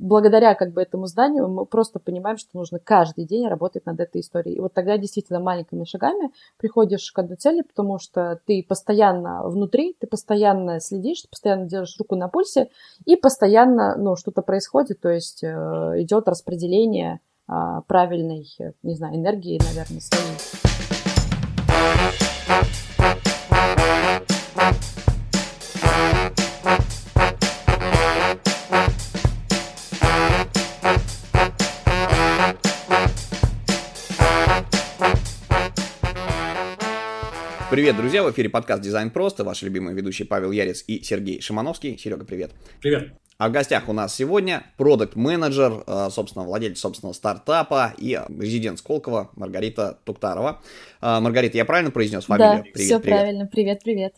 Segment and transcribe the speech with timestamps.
[0.00, 4.20] благодаря как бы этому зданию мы просто понимаем, что нужно каждый день работать над этой
[4.20, 4.56] историей.
[4.56, 9.96] И вот тогда действительно маленькими шагами приходишь к одной цели, потому что ты постоянно внутри,
[9.98, 12.70] ты постоянно следишь, ты постоянно держишь руку на пульсе,
[13.04, 15.46] и постоянно ну, что-то происходит, то есть э,
[15.96, 17.52] идет распределение э,
[17.86, 18.46] правильной,
[18.82, 20.67] не знаю, энергии, наверное, своей.
[37.78, 41.96] Привет, друзья, в эфире подкаст «Дизайн просто», ваши любимые ведущие Павел Ярец и Сергей Шимановский.
[41.96, 42.50] Серега, привет.
[42.80, 43.10] Привет.
[43.36, 48.80] А в гостях у нас сегодня продукт менеджер э, собственно, владелец собственного стартапа и резидент
[48.80, 50.60] Сколково Маргарита Туктарова.
[51.00, 52.64] Э, Маргарита, я правильно произнес фамилию?
[52.64, 53.16] Да, привет, все привет.
[53.16, 53.46] правильно.
[53.46, 54.14] Привет, привет.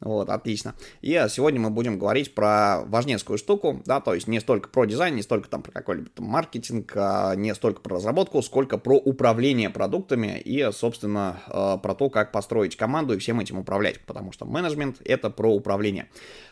[0.00, 0.74] Вот, отлично.
[1.02, 5.14] И сегодня мы будем говорить про важнецкую штуку, да, то есть не столько про дизайн,
[5.14, 9.68] не столько там про какой-либо там маркетинг, а не столько про разработку, сколько про управление
[9.68, 14.46] продуктами и, собственно, э, про то, как построить команду и всем этим управлять, потому что
[14.46, 16.08] менеджмент— это про управление.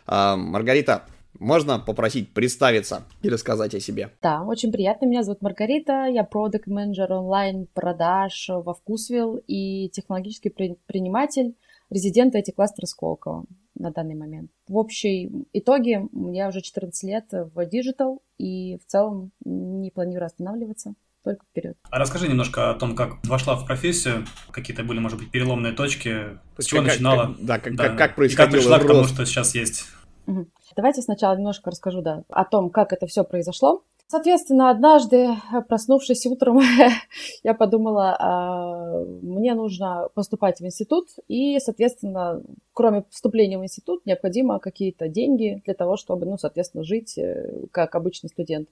[0.06, 1.06] Э, Маргарита,
[1.39, 4.11] можно попросить представиться и рассказать о себе?
[4.20, 5.06] Да, очень приятно.
[5.06, 11.55] Меня зовут Маргарита, я продукт менеджер онлайн-продаж во Вкусвилл и технологический предприниматель
[11.91, 13.44] резидент IT кластера Сколково
[13.75, 14.50] на данный момент.
[14.67, 20.95] В общей итоге я уже 14 лет в digital и в целом не планирую останавливаться
[21.25, 21.77] только вперед.
[21.91, 26.39] А расскажи немножко о том, как вошла в профессию, какие-то были, может быть, переломные точки,
[26.56, 29.05] с чего как, начинала, как, да, как, да, как, как происходило как пришла к тому,
[29.05, 29.84] что сейчас есть.
[30.27, 30.47] Угу.
[30.77, 33.83] Давайте сначала немножко расскажу да, о том, как это все произошло.
[34.11, 35.37] Соответственно, однажды,
[35.69, 36.61] проснувшись утром,
[37.42, 42.42] я подумала, а, мне нужно поступать в институт, и, соответственно,
[42.73, 47.95] кроме поступления в институт, необходимо какие-то деньги для того, чтобы, ну, соответственно, жить э, как
[47.95, 48.70] обычный студент.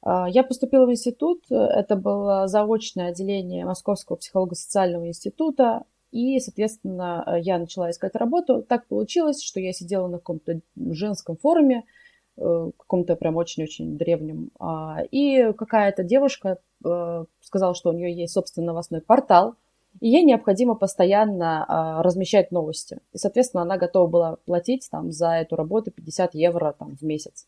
[0.00, 7.58] А, я поступила в институт, это было заочное отделение Московского психолого-социального института, и, соответственно, я
[7.58, 8.64] начала искать работу.
[8.66, 11.97] Так получилось, что я сидела на каком-то женском форуме, Э,
[12.38, 14.50] каком-то прям очень-очень древнем.
[14.58, 19.54] А, и какая-то девушка э, сказала, что у нее есть собственный новостной портал,
[20.00, 23.00] и ей необходимо постоянно а, размещать новости.
[23.12, 27.46] И, соответственно, она готова была платить там, за эту работу 50 евро там, в месяц.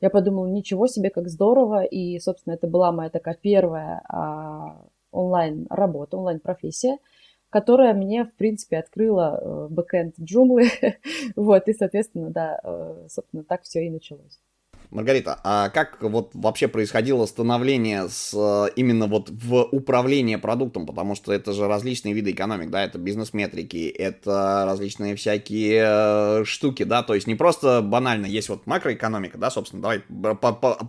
[0.00, 1.84] Я подумала, ничего себе, как здорово.
[1.84, 4.80] И, собственно, это была моя такая первая а,
[5.10, 6.98] онлайн-работа, онлайн-профессия
[7.50, 10.70] которая мне, в принципе, открыла э, бэкэнд джумлы.
[11.36, 14.40] вот, и, соответственно, да, э, собственно, так все и началось.
[14.90, 21.14] Маргарита, а как вот вообще происходило становление с э, именно вот в управление продуктом, потому
[21.14, 27.14] что это же различные виды экономик, да, это бизнес-метрики, это различные всякие штуки, да, то
[27.14, 30.02] есть не просто банально есть вот макроэкономика, да, собственно, давай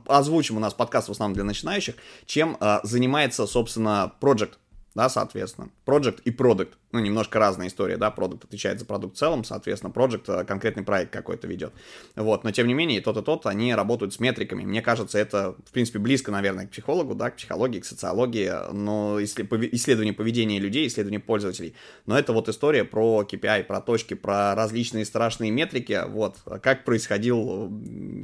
[0.07, 1.95] озвучим у нас подкаст в основном для начинающих,
[2.25, 4.53] чем занимается, собственно, project
[4.95, 5.69] да, соответственно.
[5.85, 9.91] Project и продукт ну, немножко разная история, да, продукт отвечает за продукт в целом, соответственно,
[9.91, 11.73] проект э, конкретный проект какой-то ведет.
[12.15, 14.63] Вот, но тем не менее, тот и тот, они работают с метриками.
[14.63, 19.17] Мне кажется, это, в принципе, близко, наверное, к психологу, да, к психологии, к социологии, но
[19.23, 21.75] исследование поведения людей, исследование пользователей.
[22.05, 27.71] Но это вот история про KPI, про точки, про различные страшные метрики, вот, как происходил,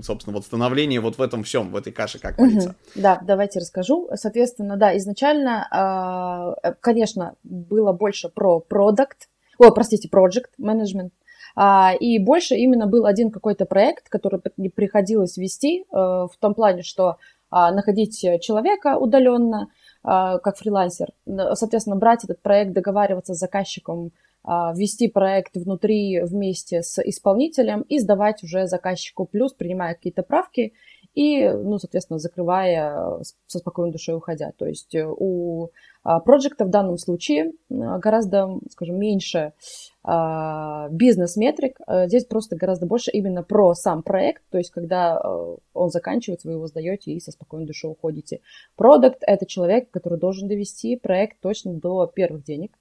[0.02, 2.70] собственно, вот становление вот в этом всем, в этой каше, как говорится.
[2.70, 3.02] Угу.
[3.02, 4.10] Да, давайте расскажу.
[4.16, 9.29] Соответственно, да, изначально, а, э, конечно, было больше про продукт,
[9.59, 11.12] о, простите, project management,
[11.56, 16.84] а, и больше именно был один какой-то проект, который приходилось вести э, в том плане,
[16.84, 17.18] что
[17.50, 19.69] а, находить человека удаленно,
[20.03, 24.12] а, как фрилансер, соответственно, брать этот проект, договариваться с заказчиком,
[24.45, 29.25] вести проект внутри вместе с исполнителем и сдавать уже заказчику.
[29.25, 30.72] Плюс, принимая какие-то правки
[31.18, 34.52] и, ну, соответственно, закрывая со спокойной душой уходя.
[34.56, 35.70] То есть э, у
[36.04, 39.54] а, проекта в данном случае гораздо, скажем, меньше
[40.04, 41.80] а, бизнес-метрик.
[41.88, 46.50] Э, здесь просто гораздо больше именно про сам проект, то есть когда э, он заканчивается,
[46.50, 48.42] вы его сдаете и со спокойной душой уходите.
[48.75, 52.74] Продукт– это человек, который должен довести проект точно до первых денег,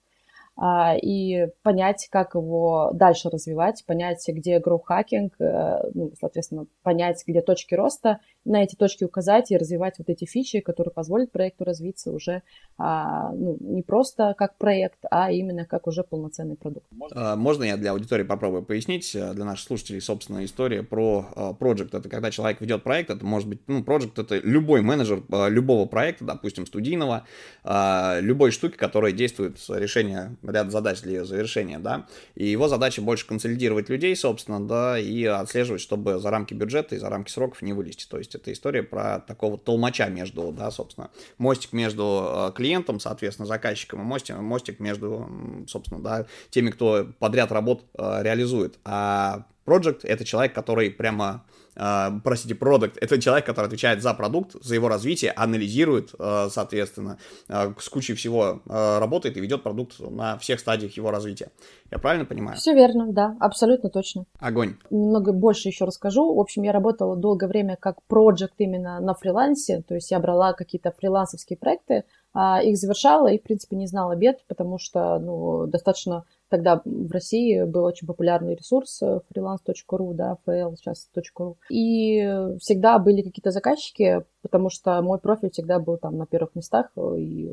[1.03, 7.75] и понять, как его дальше развивать, понять, где гроу-хакинг, э, ну, соответственно, понять, где точки
[7.75, 12.43] роста, на эти точки указать и развивать вот эти фичи, которые позволят проекту развиться уже
[12.78, 16.87] а, ну, не просто как проект, а именно как уже полноценный продукт.
[17.12, 21.94] А, можно я для аудитории попробую пояснить, э, для наших слушателей, собственно, история про проект.
[21.94, 26.25] Это когда человек ведет проект, это может быть, ну, проект это любой менеджер любого проекта,
[26.25, 27.25] допустим, студийного,
[27.64, 33.26] любой штуки, которая действует решение ряд задач для ее завершения, да, и его задача больше
[33.26, 37.72] консолидировать людей, собственно, да, и отслеживать, чтобы за рамки бюджета и за рамки сроков не
[37.72, 38.06] вылезти.
[38.08, 43.47] То есть это история про такого толмача между, да, собственно, мостик между э, клиентом, соответственно,
[43.47, 45.29] заказчиком, и мостик, мостик между,
[45.67, 48.79] собственно, да, теми, кто подряд работ э, реализует.
[48.85, 51.44] А Project— это человек, который прямо
[51.76, 57.19] Uh, простите, продукт, это человек, который отвечает за продукт, за его развитие, анализирует, uh, соответственно,
[57.49, 61.50] uh, с кучей всего работает и ведет продукт на всех стадиях его развития.
[61.90, 62.56] Я правильно понимаю?
[62.56, 64.25] Все верно, да, абсолютно точно.
[64.38, 64.76] Огонь.
[64.90, 66.34] Немного больше еще расскажу.
[66.34, 70.52] В общем, я работала долгое время как проект именно на фрилансе, то есть я брала
[70.52, 72.05] какие-то фрилансовские проекты,
[72.37, 77.64] их завершала и, в принципе, не знала бед, потому что, ну, достаточно Тогда в России
[77.64, 81.56] был очень популярный ресурс э, freelance.ru, да, fl сейчас .ru.
[81.70, 86.90] И всегда были какие-то заказчики, потому что мой профиль всегда был там на первых местах,
[86.96, 87.50] э, и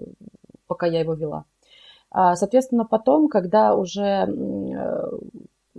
[0.67, 1.45] пока я его вела.
[2.11, 5.11] А, соответственно, потом, когда уже э,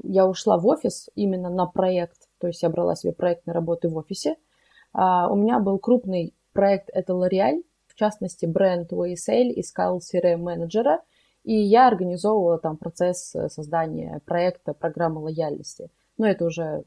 [0.03, 3.97] я ушла в офис именно на проект, то есть я брала себе проектные работы в
[3.97, 4.35] офисе,
[4.93, 10.99] а, у меня был крупный проект, это L'Oreal, в частности, бренд YSL искал CRM-менеджера–
[11.45, 15.91] и я организовывала там процесс э, создания проекта программы лояльности.
[16.17, 16.85] Но это уже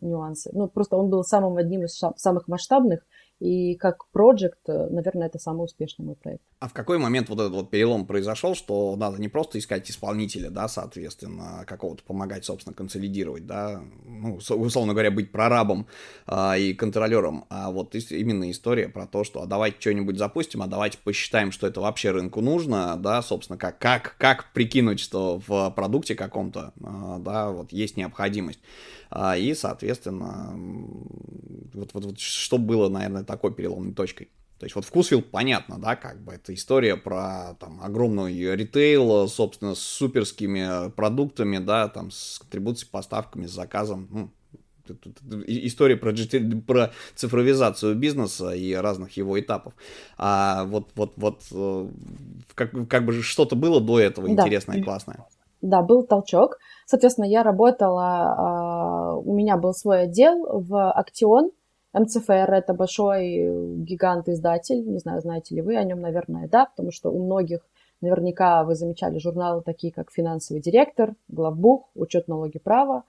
[0.00, 0.50] нюансы.
[0.52, 3.06] Ну, просто он был самым одним из самых масштабных,
[3.38, 6.42] и как проект, наверное, это самый успешный мой проект.
[6.58, 10.48] А в какой момент вот этот вот перелом произошел, что надо не просто искать исполнителя,
[10.48, 15.86] да, соответственно, какого-то помогать, собственно, консолидировать, да, ну, условно говоря, быть прорабом
[16.26, 20.66] а, и контролером, а вот именно история про то, что а давайте что-нибудь запустим, а
[20.66, 25.70] давайте посчитаем, что это вообще рынку нужно, да, собственно, как, как, как прикинуть, что в
[25.76, 28.60] продукте каком-то, а, да, вот есть необходимость.
[29.10, 30.52] А, и, соответственно,
[31.74, 34.30] вот, вот, вот что было, наверное, такой переломной точкой.
[34.58, 39.74] То есть вот вкусвилл понятно, да, как бы это история про там огромный ритейл, собственно,
[39.74, 44.30] с суперскими продуктами, да, там с контрибуцией, поставками, с заказом, ну,
[45.46, 46.14] история про,
[46.66, 49.74] про цифровизацию бизнеса и разных его этапов.
[50.16, 51.88] А вот, вот, вот э,
[52.54, 54.42] как, как бы что-то было до этого да.
[54.42, 55.26] интересное и классное.
[55.62, 56.58] Да, был толчок.
[56.84, 61.50] Соответственно, я работала, а, у меня был свой отдел в Актион.
[61.92, 63.48] МЦФР– это большой
[63.78, 64.86] гигант-издатель.
[64.86, 67.60] Не знаю, знаете ли вы о нем, наверное, да, потому что у многих
[68.02, 73.04] наверняка вы замечали журналы такие, как «Финансовый директор», «Главбух», «Учет налоги права».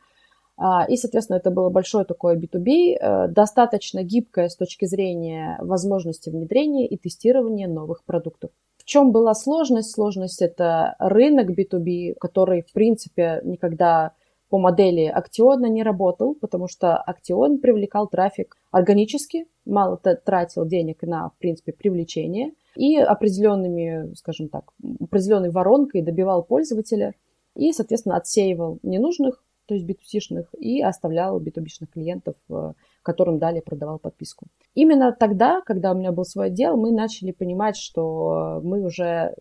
[0.56, 6.30] А, и, соответственно, это было большое такое B2B, э, достаточно гибкое с точки зрения возможности
[6.30, 8.50] внедрения и тестирования новых продуктов
[8.88, 9.92] чем была сложность?
[9.92, 14.14] Сложность это рынок B2B, который, в принципе, никогда
[14.50, 21.30] по модели Актиона не работал, потому что Актион привлекал трафик органически, мало тратил денег на,
[21.30, 27.14] в принципе, привлечение и определенными, скажем так, определенной воронкой добивал пользователя
[27.56, 32.72] и, соответственно, отсеивал ненужных, то есть B2C-шных, и оставлял B2B-шных клиентов э,
[33.08, 34.48] которым далее продавал подписку.
[34.76, 39.34] Именно тогда, когда у меня был свой отдел, мы начали понимать, что мы уже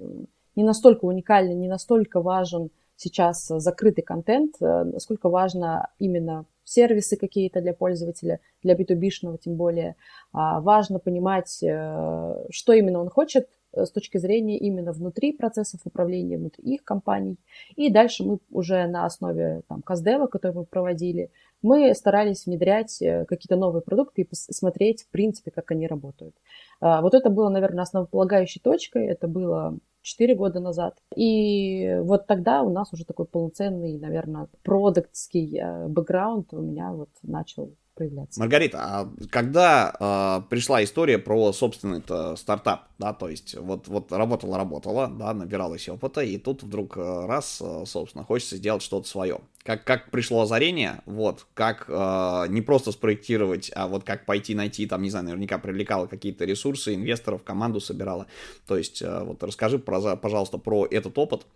[0.54, 7.60] не настолько уникальны, не настолько важен сейчас закрытый контент, э, насколько важно именно сервисы какие-то
[7.60, 9.96] для пользователя, для B2B-шного тем более.
[10.32, 15.80] А важно понимать, э, что именно он хочет э, с точки зрения именно внутри процессов
[15.84, 17.36] управления, внутри их компаний.
[17.76, 21.30] И дальше мы уже на основе там, Каздева, который мы проводили,
[21.62, 26.34] мы старались внедрять э, какие-то новые продукты и смотреть, в принципе, как они работают.
[26.80, 29.06] А, вот это было, наверное, основополагающей точкой.
[29.06, 30.98] Это было 4 года назад.
[31.14, 37.10] И вот тогда у нас уже такой полноценный, наверное, продуктский э, бэкграунд у меня вот
[37.22, 38.38] начал проявляться.
[38.38, 42.02] Маргарита, а когда э, пришла история про собственный
[42.36, 47.60] стартап, да, то есть вот, вот работала-работала, да, набиралась опыта, и тут вдруг э, раз,
[47.60, 49.40] э, собственно, хочется сделать что-то свое.
[49.64, 54.86] Как, как пришло озарение, вот, как э, не просто спроектировать, а вот как пойти найти,
[54.86, 58.26] там, не знаю, наверняка привлекала какие-то ресурсы, инвесторов, команду собирала.
[58.66, 61.46] То есть, э, вот расскажи, про, пожалуйста, про этот опыт,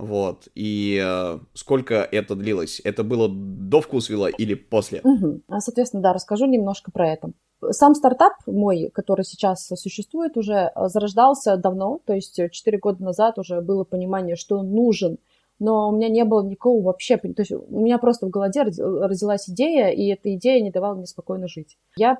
[0.00, 2.80] вот, и э, сколько это длилось?
[2.84, 5.00] Это было до вкусвилла или после?
[5.02, 5.42] Угу.
[5.58, 7.32] Соответственно, да, расскажу немножко про это.
[7.70, 13.60] Сам стартап мой, который сейчас существует, уже зарождался давно, то есть 4 года назад уже
[13.60, 15.18] было понимание, что нужен–
[15.60, 17.18] но у меня не было никакого вообще...
[17.18, 21.06] То есть у меня просто в голове родилась идея, и эта идея не давала мне
[21.06, 21.76] спокойно жить.
[21.96, 22.18] Я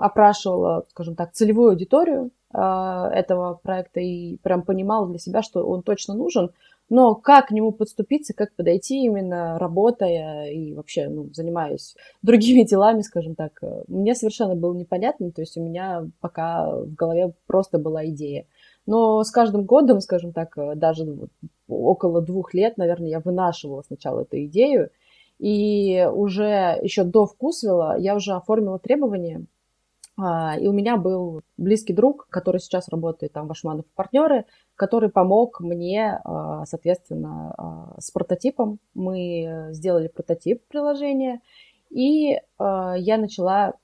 [0.00, 5.82] опрашивала, скажем так, целевую аудиторию э, этого проекта и прям понимала для себя, что он
[5.82, 6.50] точно нужен,
[6.90, 13.00] но как к нему подступиться, как подойти именно работая и вообще ну, занимаясь другими делами,
[13.00, 17.78] скажем так, э, мне совершенно было непонятно, то есть у меня пока в голове просто
[17.78, 18.46] была идея.
[18.86, 21.06] Но с каждым годом, скажем так, э, даже
[21.68, 24.90] около двух лет, наверное, я вынашивала сначала эту идею,
[25.38, 29.46] и уже еще до Вкусвилла я уже оформила требования,
[30.58, 34.44] и у меня был близкий друг, который сейчас работает там в Ашманов партнеры,
[34.76, 38.78] который помог мне, а, соответственно, а, с прототипом.
[38.94, 41.40] Мы сделали прототип приложения,
[41.90, 43.74] и я начала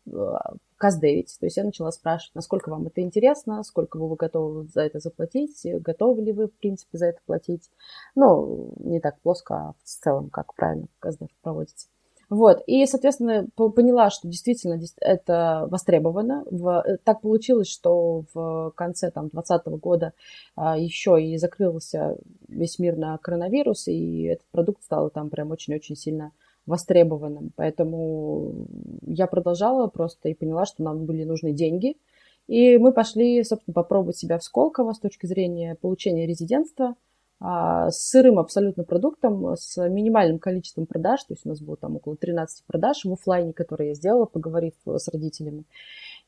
[0.76, 1.36] каздевить.
[1.40, 5.60] То есть я начала спрашивать, насколько вам это интересно, сколько вы готовы за это заплатить,
[5.64, 7.70] готовы ли вы, в принципе, за это платить.
[8.14, 11.88] Ну, не так плоско, а в целом, как правильно каздев проводится.
[12.28, 16.44] Вот, и, соответственно, поняла, что действительно это востребовано.
[16.50, 20.12] В, так получилось, что в конце там, 2020 года
[20.56, 22.16] а, еще и закрылся
[22.48, 26.32] весь мир на коронавирус, и этот продукт стал там прям очень-очень сильно
[26.66, 27.52] востребованным.
[27.54, 28.66] Поэтому
[29.02, 31.96] я продолжала просто и поняла, что нам были нужны деньги.
[32.48, 36.96] И мы пошли, собственно, попробовать себя в Сколково с точки зрения получения резидентства
[37.40, 41.22] с сырым абсолютно продуктом, с минимальным количеством продаж.
[41.24, 44.72] То есть у нас было там около 13 продаж в офлайне, которые я сделала, поговорив
[44.86, 45.64] с родителями.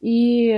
[0.01, 0.53] И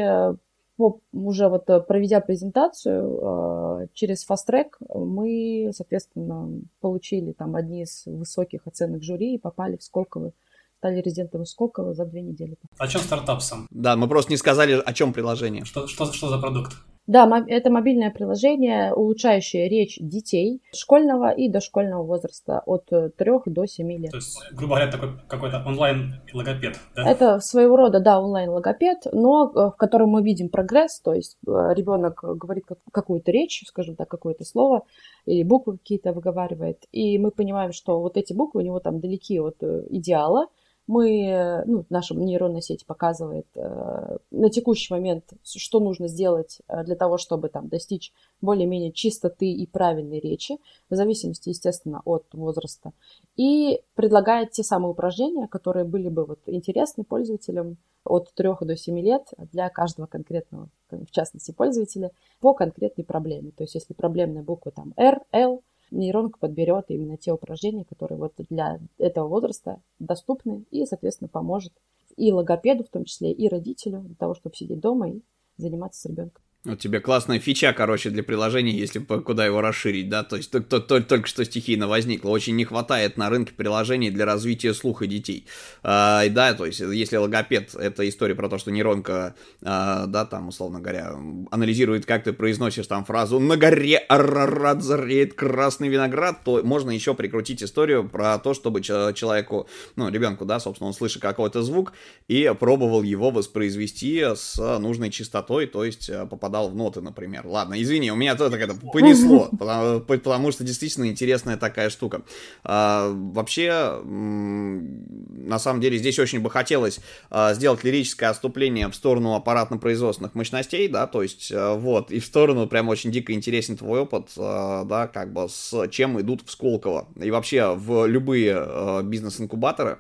[1.13, 8.05] уже вот э, проведя презентацию э, через Fast Track, мы, соответственно, получили там одни из
[8.07, 10.33] высоких оценок жюри и попали в Сколково,
[10.79, 12.57] стали резидентами Сколково за две недели.
[12.79, 13.67] О чем стартап сам?
[13.71, 15.65] Да, мы просто не сказали, о чем приложение.
[15.65, 16.73] Что, что, что за продукт?
[17.11, 23.13] Да, это мобильное приложение, улучшающее речь детей школьного и дошкольного возраста от 3
[23.47, 24.13] до 7 лет.
[24.13, 27.11] То есть, грубо говоря, такой какой-то онлайн-логопед, да?
[27.11, 31.51] Это своего рода, да, онлайн-логопед, но э, в котором мы видим прогресс, то есть э,
[31.75, 34.83] ребенок говорит какую-то речь, скажем так, какое-то слово,
[35.27, 39.41] или буквы какие-то выговаривает, и мы понимаем, что вот эти буквы у него там далеки
[39.41, 40.47] от э, идеала,
[40.91, 46.97] мы, ну, наша нейронная сеть показывает э, на текущий момент, что нужно сделать э, для
[46.97, 52.93] того, чтобы там достичь более-менее чистоты и правильной речи, в зависимости, естественно, от возраста,
[53.37, 58.99] и предлагает те самые упражнения, которые были бы вот интересны пользователям от 3 до 7
[58.99, 63.53] лет для каждого конкретного, в частности, пользователя по конкретной проблеме.
[63.53, 68.35] То есть, если проблемная буква там R, L, нейронка подберет именно те упражнения, которые вот
[68.49, 71.73] для этого возраста доступны и, соответственно, поможет
[72.17, 75.23] и логопеду в том числе, и родителю для того, чтобы сидеть дома и
[75.57, 76.43] заниматься с ребенком.
[76.67, 80.61] У тебя классная фича, короче, для приложения, если куда его расширить, да, то есть то,
[80.61, 82.29] то, то, только что стихийно возникло.
[82.29, 85.47] Очень не хватает на рынке приложений для развития слуха детей.
[85.83, 90.27] А, и да, то есть если логопед, это история про то, что нейронка, а, да,
[90.27, 91.15] там, условно говоря,
[91.51, 97.15] анализирует, как ты произносишь там фразу «На горе арарат зареет красный виноград», то можно еще
[97.15, 101.95] прикрутить историю про то, чтобы человеку, ну, ребенку, да, собственно, он слышит какой-то звук
[102.29, 107.47] и пробовал его воспроизвести с нужной частотой, то есть попадать попадал в ноты, например.
[107.47, 108.51] Ладно, извини, у меня это
[108.93, 112.23] понесло, потому, потому что действительно интересная такая штука.
[112.65, 119.35] А, вообще, на самом деле, здесь очень бы хотелось а, сделать лирическое отступление в сторону
[119.35, 124.01] аппаратно-производственных мощностей, да, то есть, а, вот, и в сторону прям очень дико интересен твой
[124.01, 127.07] опыт, а, да, как бы с чем идут в Сколково.
[127.23, 129.99] И вообще в любые а, бизнес-инкубаторы,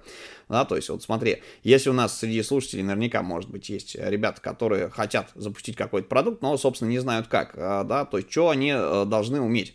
[0.50, 4.40] да, то есть вот смотри, если у нас среди слушателей наверняка, может быть, есть ребята,
[4.40, 8.50] которые хотят запустить какой-то продукт, но, собственно, не знают как, а, да, то есть что
[8.50, 9.74] они э, должны уметь.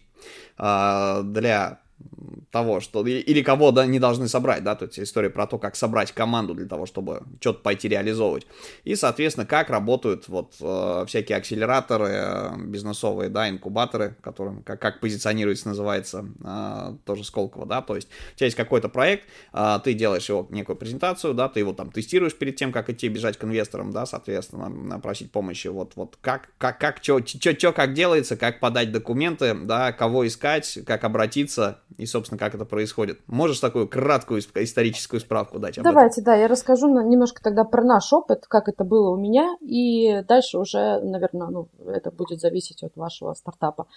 [0.57, 1.79] А, для
[2.51, 5.75] того, что или кого да, не должны собрать, да, то есть история про то, как
[5.75, 8.47] собрать команду для того, чтобы что-то пойти реализовывать.
[8.85, 14.99] И, соответственно, как работают вот э, всякие акселераторы э, бизнесовые, да, инкубаторы, которым, как, как
[15.01, 19.93] позиционируется, называется, э, тоже Сколково, да, то есть у тебя есть какой-то проект, э, ты
[19.93, 23.43] делаешь его некую презентацию, да, ты его там тестируешь перед тем, как идти бежать к
[23.43, 28.61] инвесторам, да, соответственно, просить помощи, вот, вот как, как, как, что, что, как делается, как
[28.61, 33.19] подать документы, да, кого искать, как обратиться, и, собственно, как это происходит.
[33.27, 35.79] Можешь такую краткую историческую справку дать?
[35.81, 36.33] Давайте, этом?
[36.33, 40.57] да, я расскажу немножко тогда про наш опыт, как это было у меня, и дальше
[40.57, 43.87] уже, наверное, ну, это будет зависеть от вашего стартапа.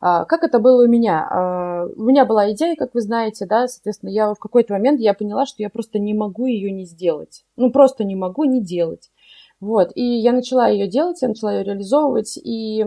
[0.00, 1.26] А, как это было у меня?
[1.30, 5.14] А, у меня была идея, как вы знаете, да, соответственно, я в какой-то момент я
[5.14, 7.44] поняла, что я просто не могу ее не сделать.
[7.56, 9.10] Ну, просто не могу не делать.
[9.60, 12.84] Вот, и я начала ее делать, я начала ее реализовывать, и э,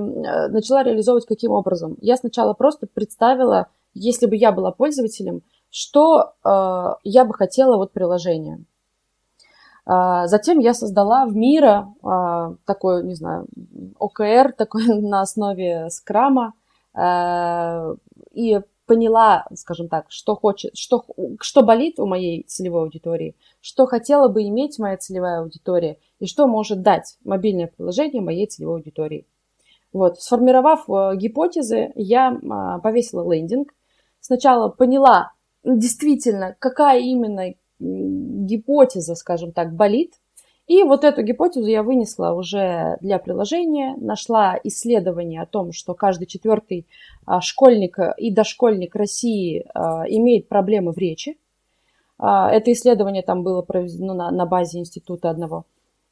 [0.49, 1.97] начала реализовывать каким образом?
[2.01, 7.91] Я сначала просто представила, если бы я была пользователем, что э, я бы хотела вот
[7.91, 8.63] приложение.
[9.87, 13.47] Э, затем я создала в Мира э, такой, не знаю,
[13.99, 16.53] ОКР такой на основе скрама
[16.93, 17.95] э,
[18.33, 21.05] и поняла, скажем так, что хочет, что,
[21.41, 26.47] что болит у моей целевой аудитории, что хотела бы иметь моя целевая аудитория и что
[26.47, 29.25] может дать мобильное приложение моей целевой аудитории.
[29.91, 30.85] Вот, сформировав
[31.17, 32.31] гипотезы, я
[32.81, 33.73] повесила лендинг,
[34.27, 35.31] сначала поняла
[35.63, 40.15] действительно, какая именно гипотеза, скажем так, болит,
[40.67, 46.27] и вот эту гипотезу я вынесла уже для приложения, нашла исследование о том, что каждый
[46.27, 46.87] четвертый
[47.25, 51.37] а, школьник и дошкольник России а, имеет проблемы в речи.
[52.19, 55.65] А, это исследование там было проведено на, на базе института одного.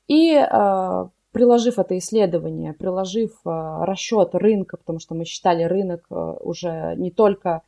[0.07, 0.39] И
[1.31, 7.63] приложив это исследование, приложив расчет рынка, потому что мы считали рынок уже не только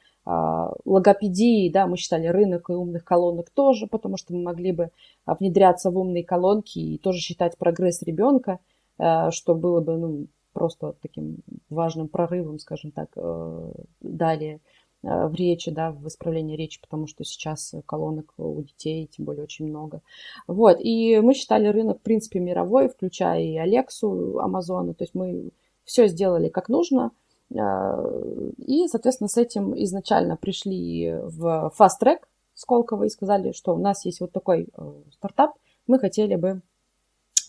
[0.84, 4.91] логопедии, да, мы считали рынок и умных колонок тоже, потому что мы могли бы
[5.25, 8.60] а, внедряться в умные колонки и тоже считать прогресс ребенка,
[8.98, 11.38] а, что было бы ну, просто таким
[11.69, 14.60] важным прорывом, скажем так, э, далее
[15.03, 19.67] в речи, да, в исправлении речи, потому что сейчас колонок у детей, тем более, очень
[19.67, 20.01] много.
[20.48, 25.51] Вот, и мы считали рынок, в принципе, мировой, включая и Алексу Амазона, то есть мы
[25.86, 32.20] все сделали как нужно– а, и, соответственно, с этим изначально пришли в Fast Track
[32.58, 35.51] Сколково и сказали, что у нас есть вот такой э, стартап,
[35.86, 36.62] мы хотели бы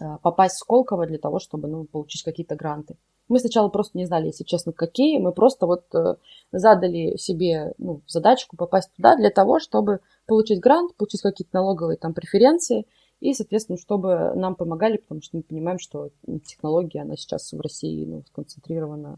[0.01, 2.97] э, попасть в Сколково для того, чтобы ну, получить какие-то гранты.
[3.29, 5.19] Мы сначала просто не знали, если честно, какие.
[5.19, 6.17] Мы просто вот э,
[6.53, 12.13] задали себе ну, задачку попасть туда для того, чтобы получить грант, получить какие-то налоговые там
[12.13, 12.87] преференции–
[13.21, 16.11] и, соответственно, чтобы нам помогали, потому что мы понимаем, что
[16.45, 19.17] технология, она сейчас в России ну, сконцентрирована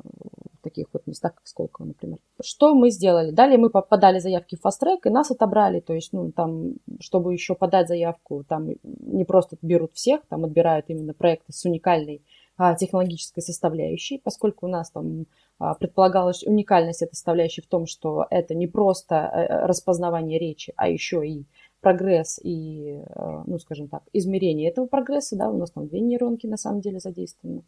[0.61, 2.19] в таких вот местах, как Сколково, например.
[2.42, 3.30] Что мы сделали?
[3.30, 7.33] Далее мы подали заявки в Fast Track, и нас отобрали, то есть, ну, там, чтобы
[7.35, 12.23] еще подать заявку, там не просто берут всех, там отбирают именно проекты с уникальной
[12.57, 15.26] а, технологической составляющей, поскольку у нас там
[15.59, 20.88] а, предполагалась уникальность этой составляющей в том, что это не просто э, распознавание речи, а
[20.88, 21.47] еще и
[21.81, 26.47] прогресс и, э, ну, скажем так, измерение этого прогресса, да, у нас там две нейронки
[26.47, 27.63] на самом деле задействованы.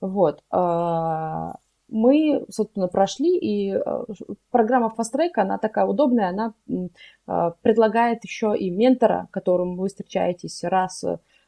[0.00, 0.42] Вот.
[0.50, 1.56] А,
[1.88, 4.04] мы, собственно, прошли, и э,
[4.50, 10.64] программа Fast Track, она такая удобная, она э, предлагает еще и ментора, которому вы встречаетесь
[10.64, 11.04] раз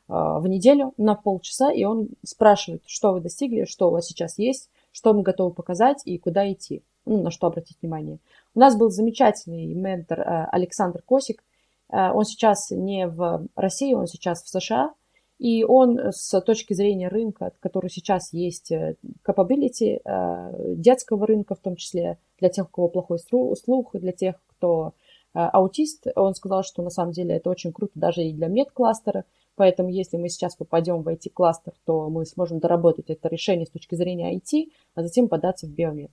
[0.08, 4.70] в неделю на полчаса, и он спрашивает, что вы достигли, что у вас сейчас есть,
[4.92, 8.20] что мы готовы показать и куда идти, ну, на что обратить внимание.
[8.54, 11.42] У нас был замечательный ментор Александр Косик,
[11.88, 14.92] он сейчас не в России, он сейчас в США.
[15.38, 21.58] И он с точки зрения рынка, который сейчас есть, э, capability э, детского рынка в
[21.58, 24.94] том числе, для тех, у кого плохой слух, для тех, кто
[25.36, 29.90] аутист, он сказал, что на самом деле это очень круто даже и для медкластера, поэтому
[29.90, 34.34] если мы сейчас попадем в IT-кластер, то мы сможем доработать это решение с точки зрения
[34.34, 36.10] IT, а затем податься в биомед.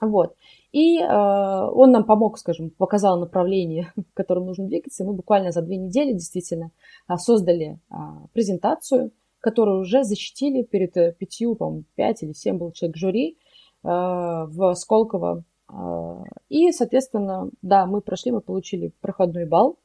[0.00, 0.36] Вот.
[0.72, 5.04] И э, он нам помог, скажем, показал направление, в котором нужно двигаться.
[5.04, 6.70] Мы буквально за две недели действительно
[7.08, 7.94] э, создали э,
[8.32, 13.38] презентацию, которую уже защитили перед э, пятью, по-моему, пять или семь был человек жюри
[13.82, 15.44] э, в Сколково.
[15.70, 19.78] Э, и, соответственно, да, мы прошли, мы получили проходной балл.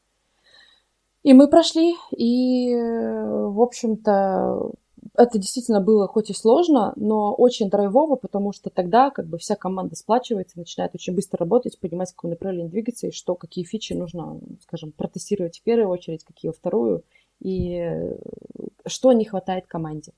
[1.23, 4.71] И мы прошли, и, в общем-то,
[5.15, 9.55] это действительно было хоть и сложно, но очень драйвово, потому что тогда как бы вся
[9.55, 13.93] команда сплачивается, начинает очень быстро работать, понимать, в каком направлении двигаться и что, какие фичи
[13.93, 17.03] нужно, скажем, протестировать в первую очередь, какие во вторую,
[17.39, 18.17] и э,
[18.85, 20.13] что не хватает команде.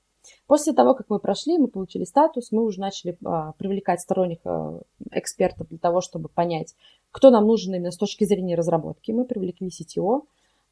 [0.46, 4.80] После того, как мы прошли, мы получили статус, мы уже начали а, привлекать сторонних а,
[5.12, 6.74] экспертов для того, чтобы понять,
[7.12, 9.12] кто нам нужен именно с точки зрения разработки.
[9.12, 10.22] Мы привлекли CTO,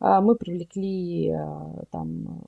[0.00, 2.44] а, мы привлекли а, там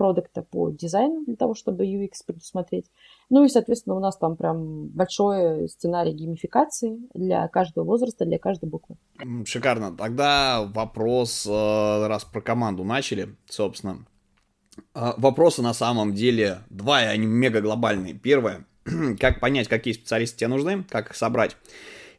[0.00, 2.86] продукта по дизайну для того, чтобы UX предусмотреть.
[3.28, 8.70] Ну и, соответственно, у нас там прям большой сценарий геймификации для каждого возраста, для каждой
[8.70, 8.96] буквы.
[9.44, 9.94] Шикарно.
[9.94, 14.06] Тогда вопрос, э, раз про команду начали, собственно.
[14.94, 18.14] Э, вопросы на самом деле два, и они мега глобальные.
[18.14, 18.64] Первое,
[19.20, 21.58] как понять, какие специалисты тебе нужны, как их собрать.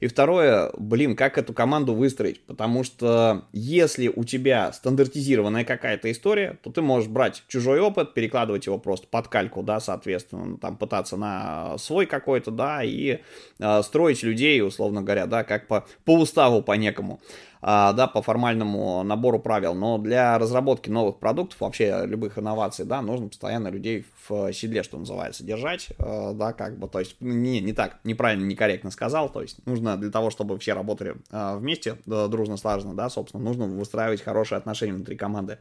[0.01, 2.43] И второе, блин, как эту команду выстроить?
[2.43, 8.65] Потому что если у тебя стандартизированная какая-то история, то ты можешь брать чужой опыт, перекладывать
[8.65, 13.19] его просто под кальку, да, соответственно, там пытаться на свой какой-то, да, и
[13.59, 17.21] э, строить людей, условно говоря, да, как по, по уставу по некому.
[17.63, 23.03] А, да, по формальному набору правил, но для разработки новых продуктов, вообще любых инноваций, да,
[23.03, 27.59] нужно постоянно людей в седле, что называется, держать, а, да, как бы, то есть, не,
[27.59, 31.97] не так, неправильно, некорректно сказал, то есть, нужно для того, чтобы все работали а, вместе,
[32.05, 35.59] дружно, слаженно, да, собственно, нужно выстраивать хорошие отношения внутри команды.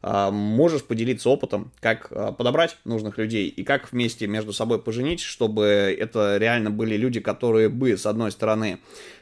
[0.00, 6.36] Можешь поделиться опытом, как подобрать нужных людей и как вместе между собой поженить, чтобы это
[6.36, 8.78] реально были люди, которые бы, с одной стороны,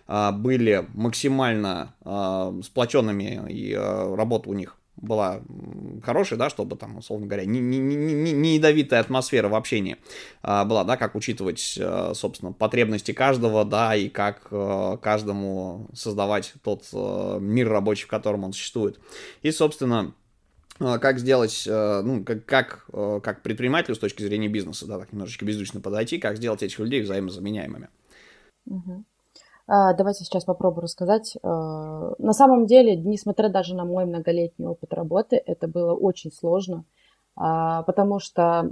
[0.07, 5.43] были максимально а, сплоченными, и а, работа у них была
[6.03, 9.97] хорошей, да, чтобы там, условно говоря, не, не, не, не ядовитая атмосфера в общении
[10.43, 16.55] а, была, да, как учитывать, а, собственно, потребности каждого, да, и как а, каждому создавать
[16.63, 18.99] тот а, мир рабочий, в котором он существует.
[19.43, 20.15] И, собственно,
[20.79, 22.87] как сделать, ну, как, как,
[23.23, 27.01] как предпринимателю с точки зрения бизнеса, да, так немножечко беззвучно подойти, как сделать этих людей
[27.01, 27.89] взаимозаменяемыми.
[28.67, 29.05] Угу.
[29.69, 31.37] А, давайте сейчас попробую рассказать.
[31.43, 36.85] А, на самом деле, несмотря даже на мой многолетний опыт работы, это было очень сложно,
[37.35, 38.71] а, потому что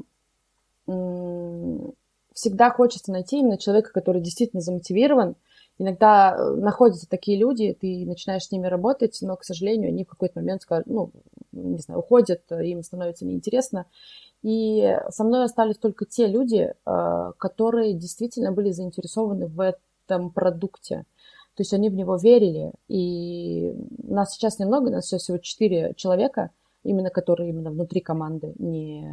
[2.35, 5.37] всегда хочется найти именно человека, который действительно замотивирован.
[5.79, 10.09] Иногда э, находятся такие люди, ты начинаешь с ними работать, но, к сожалению, они в
[10.09, 11.11] какой-то момент скажут, ну,
[11.53, 13.87] не знаю, уходят, им становится неинтересно.
[14.43, 19.75] И со мной остались только те люди, которые действительно были заинтересованы в
[20.07, 21.05] этом продукте.
[21.57, 22.73] То есть они в него верили.
[22.89, 26.51] И нас сейчас немного, нас сейчас всего четыре человека,
[26.83, 29.09] именно которые именно внутри команды, не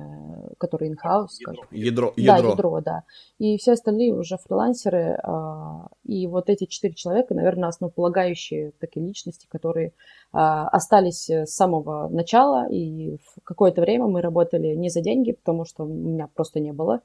[0.57, 1.65] которые in-house, скажем.
[1.71, 2.41] Ядро, ядро.
[2.41, 3.03] Да, ядро, да.
[3.37, 5.19] И все остальные уже фрилансеры.
[5.23, 9.93] А, и вот эти четыре человека, наверное, основополагающие такие личности, которые
[10.33, 12.67] а, остались с самого начала.
[12.69, 16.73] И в какое-то время мы работали не за деньги, потому что у меня просто не
[16.73, 17.01] было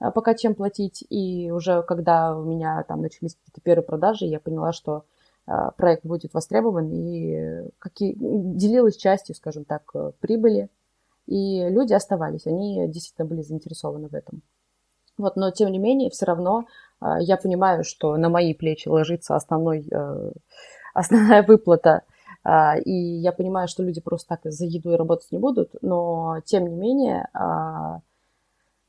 [0.00, 1.04] пока чем платить.
[1.10, 5.04] И уже когда у меня там начались какие-то первые продажи, я поняла, что
[5.46, 10.68] а, проект будет востребован и какие, делилась частью, скажем так, э, прибыли.
[11.26, 14.42] И люди оставались, они действительно были заинтересованы в этом.
[15.18, 16.66] Вот, но тем не менее, все равно
[17.00, 20.32] а, я понимаю, что на мои плечи ложится основной, э,
[20.94, 22.02] основная выплата
[22.86, 26.74] и я понимаю, что люди просто так за едой работать не будут, но тем не
[26.74, 27.28] менее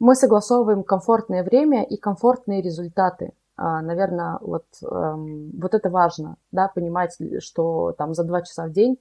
[0.02, 3.34] мы согласовываем комфортное время и комфортные результаты.
[3.56, 8.72] А, наверное, вот, эм, вот это важно, да, понимать, что там за два часа в
[8.72, 8.98] день э,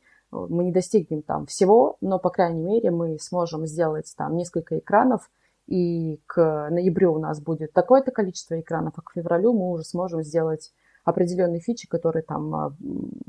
[0.50, 5.30] мы не достигнем там всего, но, по крайней мере, мы сможем сделать там несколько экранов,
[5.66, 10.22] и к ноябрю у нас будет такое-то количество экранов, а к февралю мы уже сможем
[10.22, 10.70] сделать
[11.04, 12.76] определенные фичи, которые там а,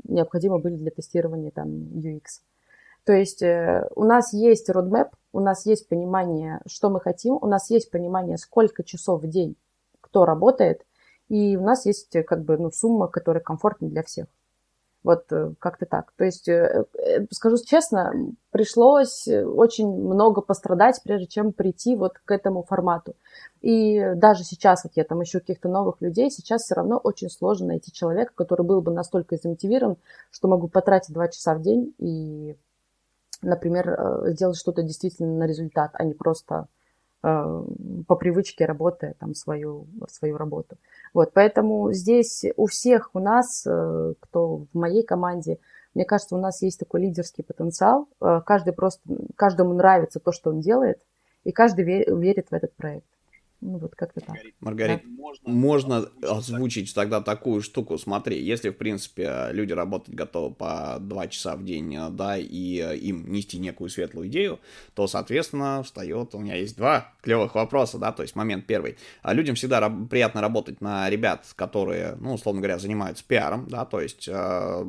[0.04, 2.42] необходимы были для тестирования там UX.
[3.04, 7.46] То есть э, у нас есть roadmap, у нас есть понимание, что мы хотим, у
[7.46, 9.56] нас есть понимание, сколько часов в день
[10.00, 10.84] кто работает,
[11.28, 14.26] и у нас есть э, как бы ну, сумма, которая комфортна для всех.
[15.02, 16.12] Вот э, как-то так.
[16.16, 16.48] То есть,
[17.32, 18.12] скажу честно,
[18.50, 23.16] пришлось очень много пострадать, прежде чем прийти вот к этому формату.
[23.62, 27.68] И даже сейчас, вот я там ищу каких-то новых людей, сейчас все равно очень сложно
[27.68, 29.96] найти человека, который был бы настолько замотивирован,
[30.30, 32.56] что могу потратить два часа в день и
[33.42, 36.68] например, э, сделать что-то действительно на результат, а не просто
[37.22, 37.64] э,
[38.06, 40.76] по привычке работая там свою, свою работу.
[41.12, 45.58] Вот, поэтому здесь у всех у нас, э, кто в моей команде,
[45.94, 48.08] мне кажется, у нас есть такой лидерский потенциал.
[48.46, 49.02] Каждый просто,
[49.36, 50.98] каждому нравится то, что он делает,
[51.44, 53.04] и каждый верит в этот проект.
[53.62, 54.36] Ну, вот как-то так.
[54.58, 55.52] Маргарит, да.
[55.52, 57.96] можно, озвучить тогда такую штуку.
[57.96, 63.32] Смотри, если, в принципе, люди работать готовы по два часа в день, да, и им
[63.32, 64.58] нести некую светлую идею,
[64.94, 68.96] то, соответственно, встает, у меня есть два клевых вопроса, да, то есть момент первый.
[69.22, 73.84] А людям всегда раб- приятно работать на ребят, которые, ну, условно говоря, занимаются пиаром, да,
[73.84, 74.84] то есть э,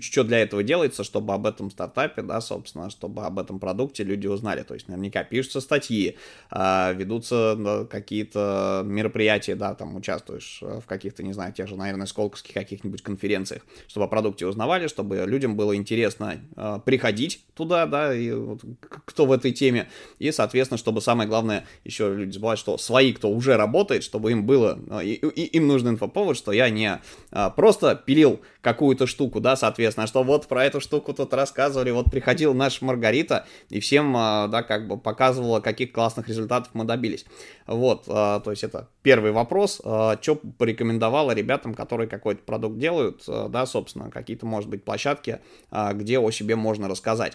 [0.00, 4.28] что для этого делается, чтобы об этом стартапе, да, собственно, чтобы об этом продукте люди
[4.28, 6.16] узнали, то есть наверняка пишутся статьи,
[6.52, 12.06] э, ведутся какие-то мероприятия, да, там участвуешь э, в каких-то, не знаю, тех же, наверное,
[12.06, 18.14] сколковских каких-нибудь конференциях, чтобы о продукте узнавали, чтобы людям было интересно э, приходить туда, да,
[18.14, 19.88] и вот, кто в этой теме,
[20.18, 24.46] и, соответственно, чтобы самое главное, еще люди забывают, что свои, кто уже работает, чтобы им
[24.46, 29.40] было, э, и, и, им нужен инфоповод, что я не э, просто пилил какую-то штуку,
[29.40, 33.80] да, соответственно, а что вот про эту штуку тут рассказывали, вот приходил наш Маргарита и
[33.80, 37.24] всем, э, да, как бы показывала, каких классных результатов мы добились.
[37.70, 39.80] Вот, а, то есть это первый вопрос.
[39.84, 45.38] А, что порекомендовала ребятам, которые какой-то продукт делают, а, да, собственно, какие-то, может быть, площадки,
[45.70, 47.34] где о себе можно рассказать.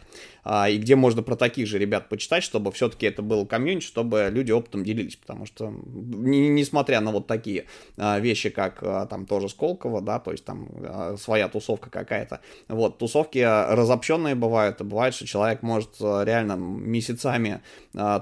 [0.70, 4.52] И где можно про таких же ребят почитать, чтобы все-таки это было комьюнити, чтобы люди
[4.52, 5.16] опытом делились.
[5.16, 7.66] Потому что, несмотря на вот такие
[7.98, 14.36] вещи, как там тоже Сколково, да, то есть там своя тусовка какая-то, вот, тусовки разобщенные
[14.36, 17.62] бывают, и бывает, что человек может реально месяцами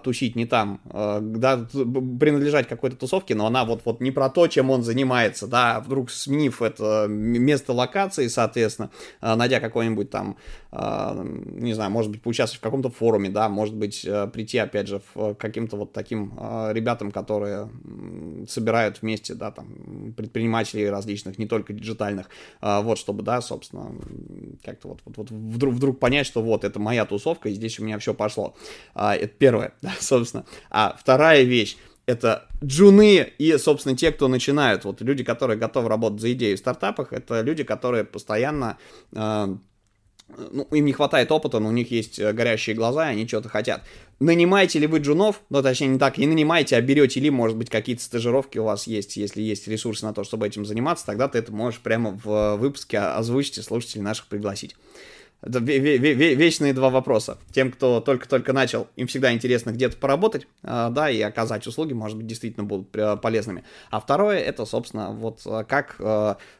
[0.04, 4.84] тусить не там, да, принадлежать какой-то тусовке, но она вот-вот не про то, чем он
[4.84, 8.90] занимается, да, вдруг сменив это место локации, соответственно,
[9.22, 13.76] а, найдя какой-нибудь там, а, не знаю, может быть, поучаствовать в каком-то форуме, да, может
[13.76, 17.70] быть, э, прийти, опять же, к каким-то вот таким а, ребятам, которые
[18.48, 22.30] собирают вместе, да, там, предпринимателей различных, не только диджитальных,
[22.62, 23.92] вот чтобы, да, собственно,
[24.64, 27.84] как-то вот, вот, вот вдруг, вдруг понять, что вот, это моя тусовка, и здесь у
[27.84, 28.56] меня все пошло.
[28.94, 30.46] А, это первое, да, собственно.
[30.70, 34.84] А вторая вещь, это джуны и, собственно, те, кто начинают.
[34.86, 38.78] Вот люди, которые готовы работать за идею в стартапах, это люди, которые постоянно
[39.14, 39.56] э,
[40.52, 43.50] ну, им не хватает опыта, но у них есть э, горящие глаза, и они что-то
[43.50, 43.84] хотят.
[44.20, 47.70] Нанимаете ли вы джунов, ну, точнее, не так, не нанимаете, а берете ли, может быть,
[47.70, 51.40] какие-то стажировки у вас есть, если есть ресурсы на то, чтобы этим заниматься, тогда ты
[51.40, 54.76] это можешь прямо в выпуске озвучить и слушателей наших пригласить.
[55.42, 57.38] Это вечные два вопроса.
[57.52, 62.16] Тем, кто только-только начал, им всегда интересно где-то поработать, а, да, и оказать услуги, может
[62.16, 62.90] быть, действительно будут
[63.22, 63.66] полезными.
[63.92, 65.98] А второе, это, собственно, вот как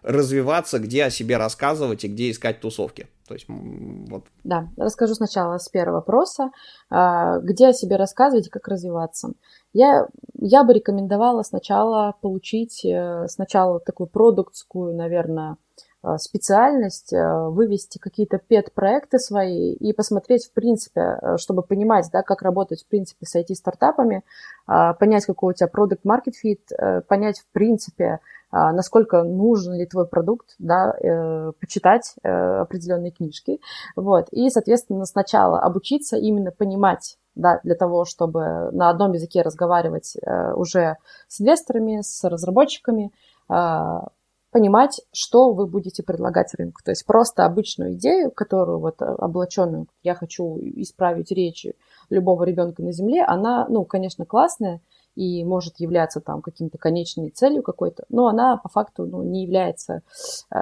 [0.02, 3.08] развиваться, где о себе рассказывать и где искать тусовки.
[3.34, 3.48] То есть,
[4.12, 4.26] вот.
[4.44, 6.52] Да, расскажу сначала с первого вопроса.
[6.92, 9.34] Где о себе рассказывать и как развиваться?
[9.74, 10.08] Я,
[10.40, 15.58] я бы рекомендовала сначала получить э, сначала такую продуктскую, наверное,
[16.18, 22.42] специальность, э, вывести какие-то пет-проекты свои и посмотреть, в принципе, э, чтобы понимать, да, как
[22.42, 24.24] работать, в принципе, с IT-стартапами,
[24.66, 28.20] понять, какой у тебя продукт market fit, понять, в принципе,
[28.52, 30.96] насколько нужен ли твой продукт, да,
[31.60, 33.60] почитать определенные книжки,
[33.98, 40.16] вот, и, соответственно, сначала обучиться именно понимать, да, для того, чтобы на одном языке разговаривать
[40.56, 40.96] уже
[41.28, 43.12] с инвесторами, с разработчиками,
[44.54, 46.82] понимать, что вы будете предлагать рынку.
[46.84, 51.66] То есть просто обычную идею, которую вот э, облаченную, я хочу исправить речь
[52.10, 54.80] любого ребенка на Земле, она, ну, конечно, классная,
[55.16, 60.02] и может являться там каким-то конечной целью какой-то, но она по факту ну, не является
[60.52, 60.58] э,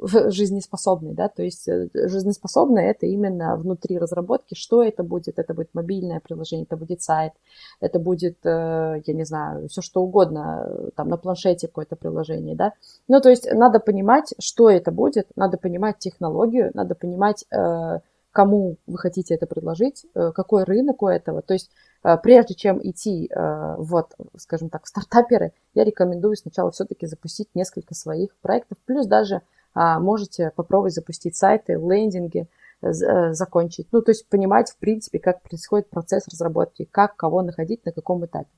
[0.30, 5.68] жизнеспособной, да, то есть э, жизнеспособная это именно внутри разработки, что это будет, это будет
[5.74, 7.32] мобильное приложение, это будет сайт,
[7.80, 12.72] это будет, э, я не знаю, все что угодно, там на планшете какое-то приложение, да,
[13.06, 18.00] ну то есть надо понимать, что это будет, надо понимать технологию, надо понимать, э,
[18.32, 21.87] кому вы хотите это предложить, э, какой рынок у этого, то есть Э,
[22.22, 27.94] прежде чем идти э, вот, скажем так, в стартаперы, я рекомендую сначала все-таки запустить несколько
[27.94, 29.42] своих проектов, плюс даже
[29.74, 32.48] а, можете попробовать запустить сайты, лендинги,
[32.82, 33.86] э, закончить.
[33.92, 38.24] Ну, то есть понимать, в принципе, как происходит процесс разработки, как кого находить, на каком
[38.24, 38.50] этапе.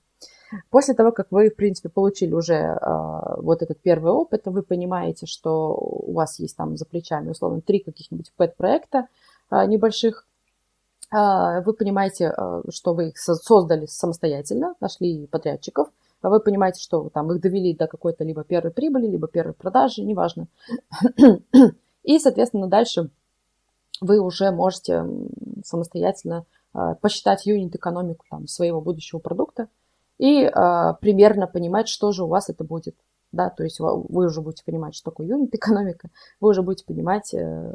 [0.71, 2.77] После того, как вы, в принципе, получили уже э,
[3.39, 7.81] вот этот первый опыт, вы понимаете, что у вас есть там за плечами, условно, три
[7.81, 9.07] каких-нибудь пэт-проекта
[9.51, 10.27] э, небольших,
[11.13, 15.89] вы понимаете, а, что вы их создали самостоятельно, нашли подрядчиков,
[16.23, 20.03] а вы понимаете, что там их довели до какой-то либо первой прибыли, либо первой продажи,
[20.03, 20.47] неважно.
[22.03, 23.11] И, соответственно, дальше
[24.01, 25.05] вы уже можете
[25.65, 26.45] самостоятельно
[27.01, 29.69] посчитать юнит-экономику своего будущего продукта
[30.19, 30.49] и
[31.01, 32.95] примерно понимать, что же у вас это будет
[33.33, 37.75] да, то есть вы уже будете понимать, что такое юнит-экономика, вы уже будете понимать, э,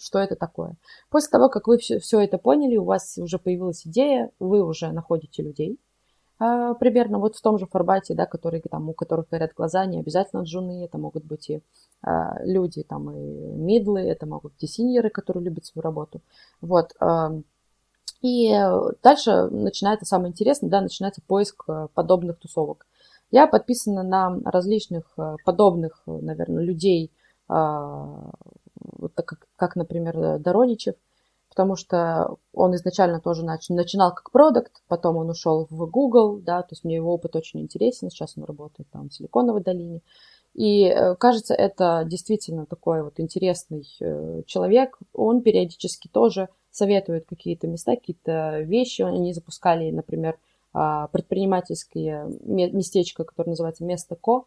[0.00, 0.76] что это такое.
[1.10, 4.90] После того, как вы все, все это поняли, у вас уже появилась идея, вы уже
[4.92, 5.78] находите людей,
[6.40, 9.98] а, примерно вот в том же формате, да, который, там, у которых горят глаза, не
[9.98, 11.62] обязательно джуны, это могут быть и
[12.02, 16.20] а, люди, там, и мидлы, это могут быть и синьоры, которые любят свою работу,
[16.60, 17.32] вот, а,
[18.20, 18.52] и
[19.02, 22.84] дальше начинается самое интересное, да, начинается поиск э, подобных тусовок.
[23.30, 27.12] Я подписана на различных э, подобных, э, наверное, людей,
[27.48, 28.30] а,
[29.14, 30.94] как, как, например, Дороничев,
[31.50, 36.62] потому что он изначально тоже нач, начинал как продукт, потом он ушел в Google, да,
[36.62, 40.00] то есть мне его опыт очень интересен, сейчас он работает там в Силиконовой долине.
[40.54, 43.84] И э, кажется, это действительно такой вот интересный
[44.46, 44.98] человек.
[45.12, 49.02] Он периодически тоже советует какие-то места, какие-то вещи.
[49.02, 50.38] Они запускали, например,
[50.72, 54.44] предпринимательское местечко, которое называется «Место Ко».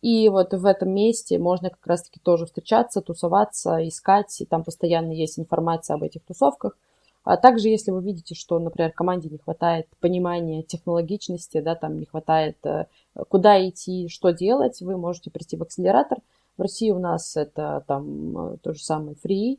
[0.00, 5.12] И вот в этом месте можно как раз-таки тоже встречаться, тусоваться, искать, и там постоянно
[5.12, 6.76] есть информация об этих тусовках.
[7.24, 12.06] А также, если вы видите, что, например, команде не хватает понимания технологичности, да, там не
[12.06, 12.86] хватает, э,
[13.28, 16.18] куда идти, что делать, вы можете прийти в акселератор.
[16.56, 19.58] В России у нас это там э, то же самое Free,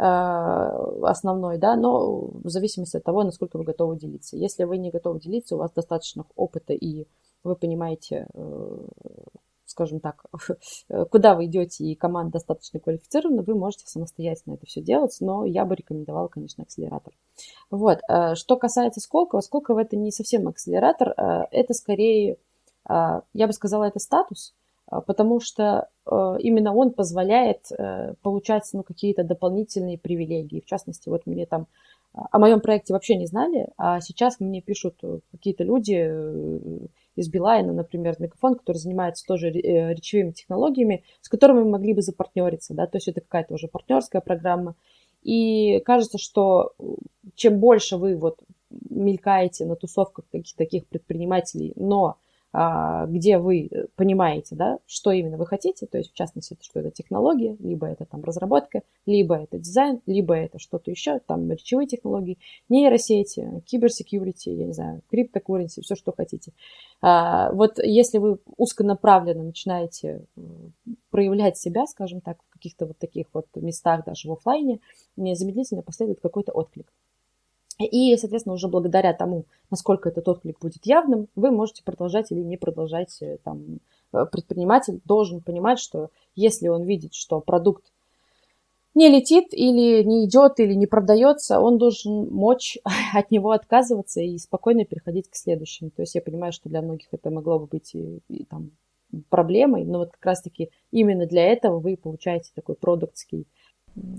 [0.00, 4.36] основной, да, но в зависимости от того, насколько вы готовы делиться.
[4.36, 7.06] Если вы не готовы делиться, у вас достаточно опыта и
[7.42, 8.86] вы понимаете, э,
[9.64, 10.24] скажем так,
[11.10, 15.64] куда вы идете, и команда достаточно квалифицирована, вы можете самостоятельно это все делать, но я
[15.64, 17.12] бы рекомендовала, конечно, акселератор.
[17.70, 18.00] Вот.
[18.08, 21.14] Э, что касается Сколково, Сколково это не совсем акселератор,
[21.50, 22.38] это скорее,
[22.88, 24.54] я бы сказала, это статус,
[24.90, 30.60] потому что э, именно он позволяет э, получать ну, какие-то дополнительные привилегии.
[30.60, 31.66] В частности, вот мне там
[32.12, 35.00] о моем проекте вообще не знали, а сейчас мне пишут
[35.30, 36.10] какие-то люди
[37.14, 42.74] из Билайна, например, Мегафон, который занимается тоже речевыми технологиями, с которыми мы могли бы запартнериться,
[42.74, 44.74] да, то есть это какая-то уже партнерская программа.
[45.22, 46.72] И кажется, что
[47.36, 52.16] чем больше вы вот мелькаете на тусовках каких-то таких предпринимателей, но а,
[52.52, 56.90] где вы э, понимаете, да, что именно вы хотите, то есть в частности, что это
[56.90, 62.38] технология, либо это там разработка, либо это дизайн, либо это что-то еще, там речевые технологии,
[62.68, 66.52] нейросети, киберсекьюрити, я не знаю, криптокуренси, все, что хотите.
[67.00, 70.26] А, вот если вы узконаправленно начинаете
[71.10, 74.80] проявлять себя, скажем так, в каких-то вот таких вот местах, даже в офлайне,
[75.16, 76.92] незамедлительно последует какой-то отклик.
[77.84, 82.56] И, соответственно, уже благодаря тому, насколько этот отклик будет явным, вы можете продолжать или не
[82.56, 83.16] продолжать.
[83.22, 83.78] Э, там,
[84.12, 87.84] э, предприниматель должен понимать, что если он видит, что продукт
[88.94, 92.78] не летит или не идет или не продается, он должен мочь
[93.14, 95.90] от него отказываться и спокойно переходить к следующему.
[95.90, 98.72] То есть я понимаю, что для многих это могло бы быть и, и, там,
[99.28, 103.46] проблемой, но вот как раз-таки именно для этого вы получаете такой продуктский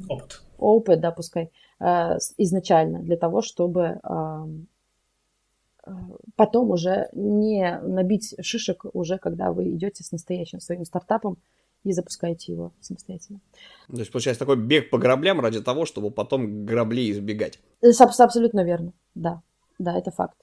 [0.10, 0.42] опыт.
[0.58, 5.92] Опыт, да, пускай Э, изначально для того, чтобы э,
[6.36, 11.40] потом уже не набить шишек уже, когда вы идете с настоящим своим стартапом
[11.84, 13.40] и запускаете его самостоятельно.
[13.88, 17.60] То есть, получается, такой бег по граблям ради того, чтобы потом грабли избегать.
[17.82, 19.42] Э, абсолютно верно, да.
[19.80, 20.38] Да, это факт.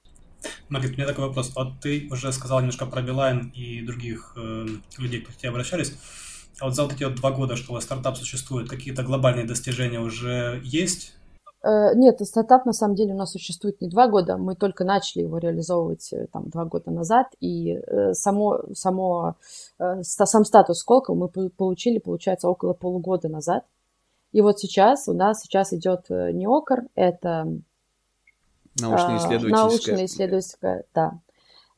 [0.68, 1.54] Маргит, у меня такой вопрос.
[1.54, 4.66] Вот ты уже сказал немножко про Билайн и других э,
[4.98, 5.94] людей, кто к тебе обращались.
[6.60, 9.46] А вот за вот эти вот два года, что у вас стартап существует, какие-то глобальные
[9.46, 11.14] достижения уже есть?
[11.62, 15.22] Э, нет, стартап на самом деле у нас существует не два года, мы только начали
[15.22, 19.36] его реализовывать э, там два года назад, и э, само, само,
[20.02, 23.64] сам статус Сколково мы получили, получается, около полугода назад.
[24.32, 27.48] И вот сейчас у нас сейчас идет не ОКР, это
[28.80, 29.50] научно-исследовательская.
[29.50, 31.18] Научно-исследовательская, да.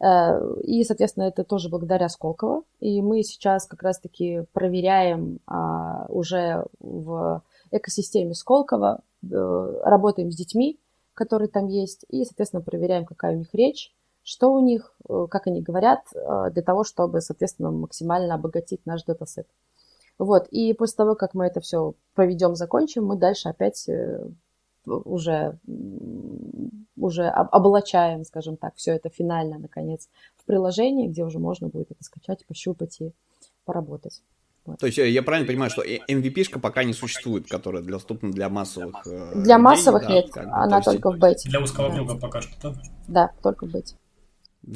[0.00, 2.62] И, соответственно, это тоже благодаря Сколково.
[2.80, 10.80] И мы сейчас как раз-таки проверяем а, уже в экосистеме Сколково Э, работаем с детьми,
[11.14, 15.46] которые там есть, и, соответственно, проверяем, какая у них речь, что у них, э, как
[15.46, 19.46] они говорят, э, для того, чтобы, соответственно, максимально обогатить наш датасет.
[20.18, 23.88] Вот, и после того, как мы это все проведем, закончим, мы дальше опять
[24.86, 25.58] уже,
[26.96, 32.02] уже облачаем, скажем так, все это финально, наконец, в приложение, где уже можно будет это
[32.04, 33.12] скачать, пощупать и
[33.64, 34.22] поработать.
[34.78, 39.32] То есть я правильно понимаю, что MVP-шка пока не существует, которая доступна для массовых э,
[39.32, 41.18] Для людей, массовых да, нет, как бы, она только есть...
[41.18, 41.48] в бете.
[41.48, 41.94] Для узкого да.
[41.94, 42.82] круга пока что, да?
[43.08, 43.96] Да, только в бете.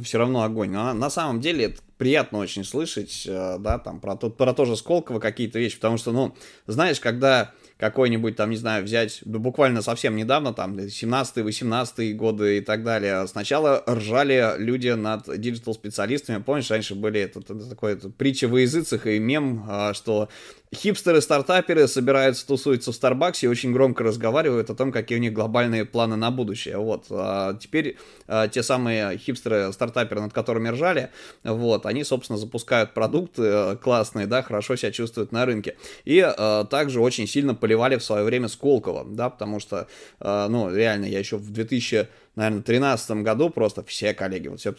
[0.02, 0.70] Все равно огонь.
[0.70, 4.64] Но на самом деле это приятно очень слышать, э, да, там про то, про то
[4.64, 6.34] же Сколково какие-то вещи, потому что, ну,
[6.66, 12.84] знаешь, когда какой-нибудь там, не знаю, взять, буквально совсем недавно, там, 17-18 годы и так
[12.84, 18.46] далее, сначала ржали люди над digital-специалистами, помнишь, раньше были это, это, это такое это, притча
[18.48, 20.28] во языцах и мем, а, что
[20.74, 25.84] хипстеры-стартаперы собираются, тусуются в Старбаксе и очень громко разговаривают о том, какие у них глобальные
[25.84, 26.76] планы на будущее.
[26.76, 27.06] Вот.
[27.10, 31.10] А теперь а, те самые хипстеры-стартаперы, над которыми ржали,
[31.42, 35.76] вот, они, собственно, запускают продукты э, классные, да, хорошо себя чувствуют на рынке.
[36.04, 39.88] И а, также очень сильно поливали в свое время Сколково, да, потому что,
[40.20, 44.60] а, ну, реально, я еще в 2000 наверное, в 2013 году просто все коллеги, вот
[44.60, 44.74] все,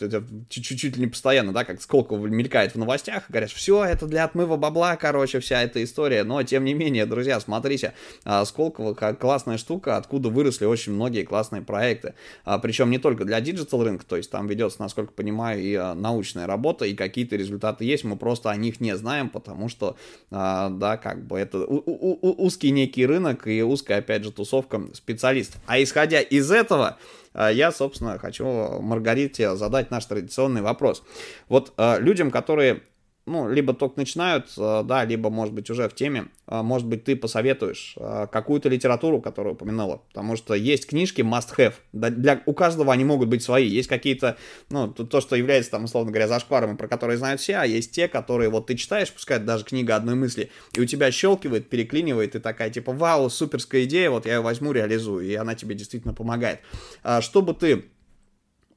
[0.49, 4.95] чуть-чуть не постоянно, да, как сколько мелькает в новостях, говорят, все, это для отмыва бабла,
[4.97, 10.29] короче, вся эта история, но, тем не менее, друзья, смотрите, а, Сколково классная штука, откуда
[10.29, 12.13] выросли очень многие классные проекты,
[12.43, 15.93] а, причем не только для digital рынка, то есть там ведется, насколько понимаю, и а,
[15.93, 19.95] научная работа, и какие-то результаты есть, мы просто о них не знаем, потому что,
[20.29, 25.61] да, как бы это узкий некий рынок и узкая, опять же, тусовка специалистов.
[25.65, 26.97] А исходя из этого,
[27.35, 28.45] я, собственно, хочу
[28.81, 31.03] Маргарите задать наш традиционный вопрос.
[31.49, 32.81] Вот а, людям, которые
[33.25, 37.05] ну, либо только начинают, э, да, либо, может быть, уже в теме, э, может быть,
[37.05, 42.93] ты посоветуешь э, какую-то литературу, которую упоминала, потому что есть книжки must-have, для, у каждого
[42.93, 44.38] они могут быть свои, есть какие-то,
[44.69, 48.07] ну, то, что является, там, условно говоря, зашкварами, про которые знают все, а есть те,
[48.07, 52.39] которые вот ты читаешь, пускай даже книга одной мысли, и у тебя щелкивает, переклинивает, и
[52.39, 56.59] такая, типа, вау, суперская идея, вот я ее возьму, реализую, и она тебе действительно помогает.
[57.01, 57.85] А что бы ты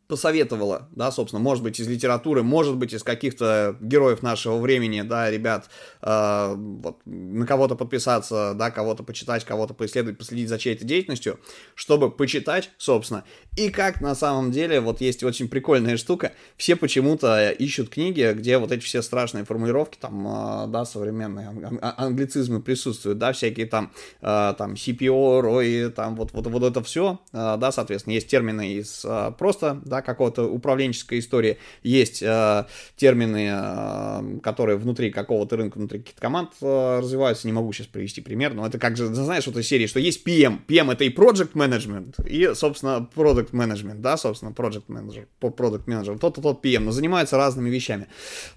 [0.08, 5.30] посоветовала, да, собственно, может быть, из литературы, может быть, из каких-то героев нашего времени, да,
[5.30, 5.68] ребят,
[6.00, 11.38] э, вот, на кого-то подписаться, да, кого-то почитать, кого-то поисследовать, последить за чьей-то деятельностью,
[11.74, 17.50] чтобы почитать, собственно, и как на самом деле, вот есть очень прикольная штука, все почему-то
[17.50, 21.50] ищут книги, где вот эти все страшные формулировки, там, э, да, современные
[21.82, 23.92] англицизмы присутствуют, да, всякие там,
[24.22, 28.72] э, там, CPO, ROI, там, вот, вот, вот это все, э, да, соответственно, есть термины
[28.72, 35.78] из э, просто, да, какого-то управленческой истории, есть э, термины, э, которые внутри какого-то рынка,
[35.78, 39.46] внутри каких-то команд э, развиваются, не могу сейчас привести пример, но это как же, знаешь,
[39.46, 43.96] вот этой серии, что есть PM, PM это и Project Management, и, собственно, Product Management,
[43.96, 48.07] да, собственно, Project Manager, Product Manager, тот-то тот PM, но занимаются разными вещами.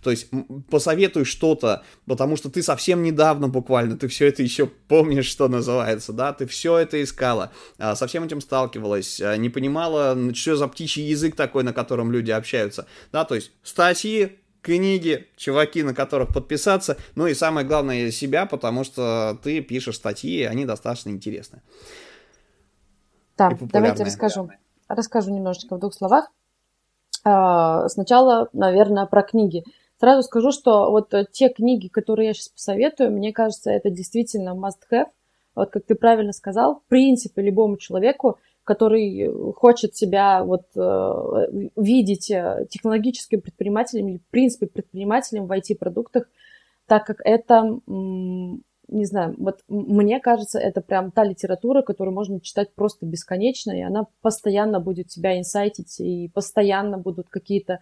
[0.03, 0.27] То есть
[0.69, 6.13] посоветуй что-то, потому что ты совсем недавно буквально, ты все это еще помнишь, что называется,
[6.13, 10.67] да, ты все это искала, а, со всем этим сталкивалась, а, не понимала, что за
[10.67, 16.33] птичий язык такой, на котором люди общаются, да, то есть статьи, книги, чуваки, на которых
[16.33, 21.61] подписаться, ну и самое главное себя, потому что ты пишешь статьи, и они достаточно интересны.
[23.37, 24.49] Да, давайте расскажу.
[24.87, 26.29] Расскажу немножечко в двух словах.
[27.23, 29.63] А, сначала, наверное, про книги.
[29.99, 35.07] Сразу скажу, что вот те книги, которые я сейчас посоветую, мне кажется, это действительно must-have.
[35.55, 38.39] Вот как ты правильно сказал, в принципе, любому человеку,
[38.71, 46.29] который хочет себя вот э, видеть э, технологическим предпринимателем или, в принципе, предпринимателем в IT-продуктах,
[46.87, 47.79] так как это
[48.91, 53.81] не знаю, вот мне кажется, это прям та литература, которую можно читать просто бесконечно, и
[53.81, 57.79] она постоянно будет тебя инсайтить, и постоянно будут какие-то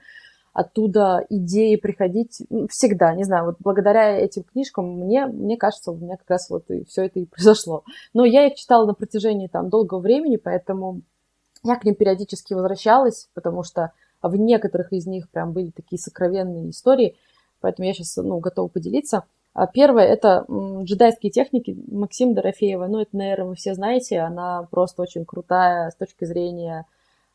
[0.54, 6.18] оттуда идеи приходить всегда, не знаю, вот благодаря этим книжкам мне, мне кажется, у меня
[6.18, 7.84] как раз вот и все это и произошло.
[8.14, 11.02] Но я их читала на протяжении там долгого времени, поэтому
[11.64, 13.92] я к ним периодически возвращалась, потому что
[14.22, 17.16] в некоторых из них прям были такие сокровенные истории,
[17.62, 19.24] поэтому я сейчас, ну, готова поделиться.
[19.54, 20.46] А первое– это
[20.84, 22.88] джедайские техники Максим Дорофеева.
[22.88, 24.20] Ну, это, наверное, вы все знаете.
[24.20, 26.86] Она просто очень крутая с точки зрения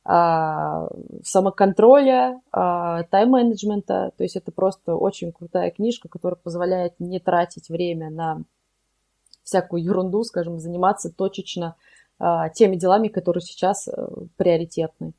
[0.07, 4.13] самоконтроля, а, тайм-менеджмента.
[4.17, 8.43] То есть это просто очень крутая книжка, которая позволяет не тратить время на
[9.45, 11.77] всякую ерунду, скажем, заниматься точечно
[12.19, 15.15] а, теми делами, которые сейчас а, приоритетны.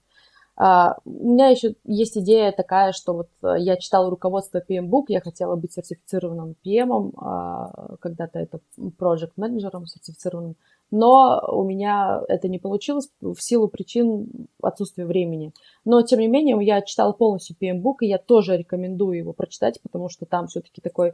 [0.58, 5.06] Uh, у меня еще есть идея такая, что вот uh, я читала руководство PM Book,
[5.10, 8.62] я хотела быть сертифицированным PM, uh, когда-то это
[8.98, 10.56] project менеджером сертифицированным,
[10.92, 15.52] но у меня это не получилось в силу причин отсутствия времени.
[15.84, 19.82] Но, тем не менее, я читала полностью PM Book, и я тоже рекомендую его прочитать,
[19.82, 21.14] потому что там все-таки такой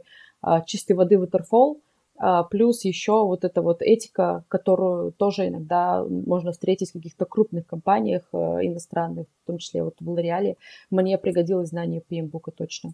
[0.66, 1.91] чистой воды waterfall, а,
[2.50, 8.22] плюс еще вот эта вот этика, которую тоже иногда можно встретить в каких-то крупных компаниях
[8.32, 10.56] э, иностранных, в том числе вот в Лореале,
[10.90, 12.92] мне пригодилось знание PM-бука точно.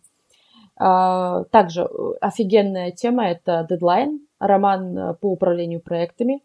[0.76, 1.86] А, также э,
[2.20, 6.42] офигенная тема– это дедлайн, роман э, по управлению проектами.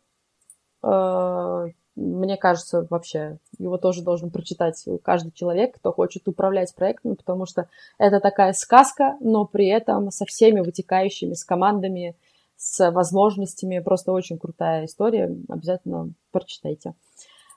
[0.82, 7.46] А, мне кажется, вообще его тоже должен прочитать каждый человек, кто хочет управлять проектами, потому
[7.46, 7.68] что
[8.00, 12.16] это такая сказка, но при этом со всеми вытекающими, с командами,
[12.64, 13.80] с возможностями.
[13.80, 15.36] Просто очень крутая история.
[15.50, 16.94] Обязательно прочитайте.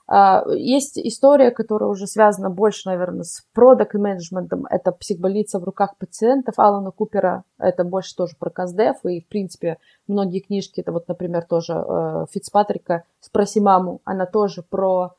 [0.05, 4.65] А, есть история, которая уже связана больше, наверное, с продакт менеджментом.
[4.69, 7.45] Это психбольница в руках пациентов Алана Купера.
[7.57, 8.97] Это больше тоже про Каздев.
[9.05, 9.77] И, в принципе,
[10.07, 14.01] многие книжки, это вот, например, тоже э, Фицпатрика «Спроси маму».
[14.03, 15.15] Она тоже про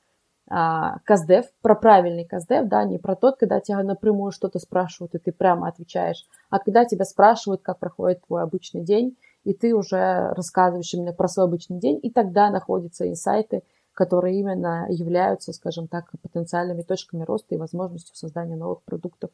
[0.51, 5.19] а, Каздев, про правильный Каздев, да, не про тот, когда тебя напрямую что-то спрашивают, и
[5.19, 10.31] ты прямо отвечаешь, а когда тебя спрашивают, как проходит твой обычный день, и ты уже
[10.35, 13.63] рассказываешь именно про свой обычный день, и тогда находятся инсайты,
[13.95, 19.31] которые именно являются, скажем так, потенциальными точками роста и возможностью создания новых продуктов.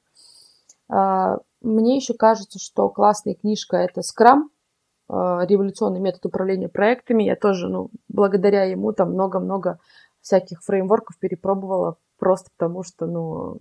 [0.89, 4.45] А, мне еще кажется, что классная книжка– это Scrum,
[5.09, 7.25] а, революционный метод управления проектами.
[7.25, 9.79] Я тоже, ну, благодаря ему там много-много
[10.21, 13.59] всяких фреймворков перепробовала, просто потому что, ну,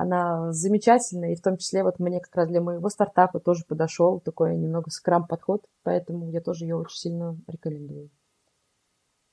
[0.00, 4.20] она замечательная, и в том числе вот мне как раз для моего стартапа тоже подошел
[4.20, 8.08] такой немного скрам-подход, поэтому я тоже ее очень сильно рекомендую.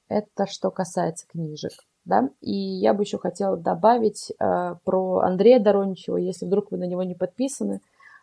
[0.07, 1.71] Это что касается книжек.
[2.03, 2.29] Да?
[2.41, 7.03] И я бы еще хотела добавить э, про Андрея Дороничева, если вдруг вы на него
[7.03, 7.81] не подписаны.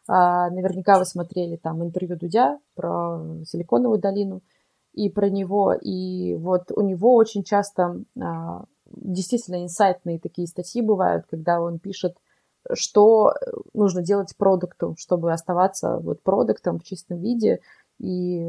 [0.09, 4.43] Э, наверняка вы смотрели там интервью Дудя про Силиконовую долину
[4.93, 5.75] и про него.
[5.75, 8.21] И вот у него очень часто э,
[8.87, 12.17] действительно инсайтные такие статьи бывают, когда он пишет
[12.73, 13.35] что
[13.75, 17.61] нужно делать продукту, чтобы оставаться вот продуктом в чистом виде,
[17.99, 18.49] и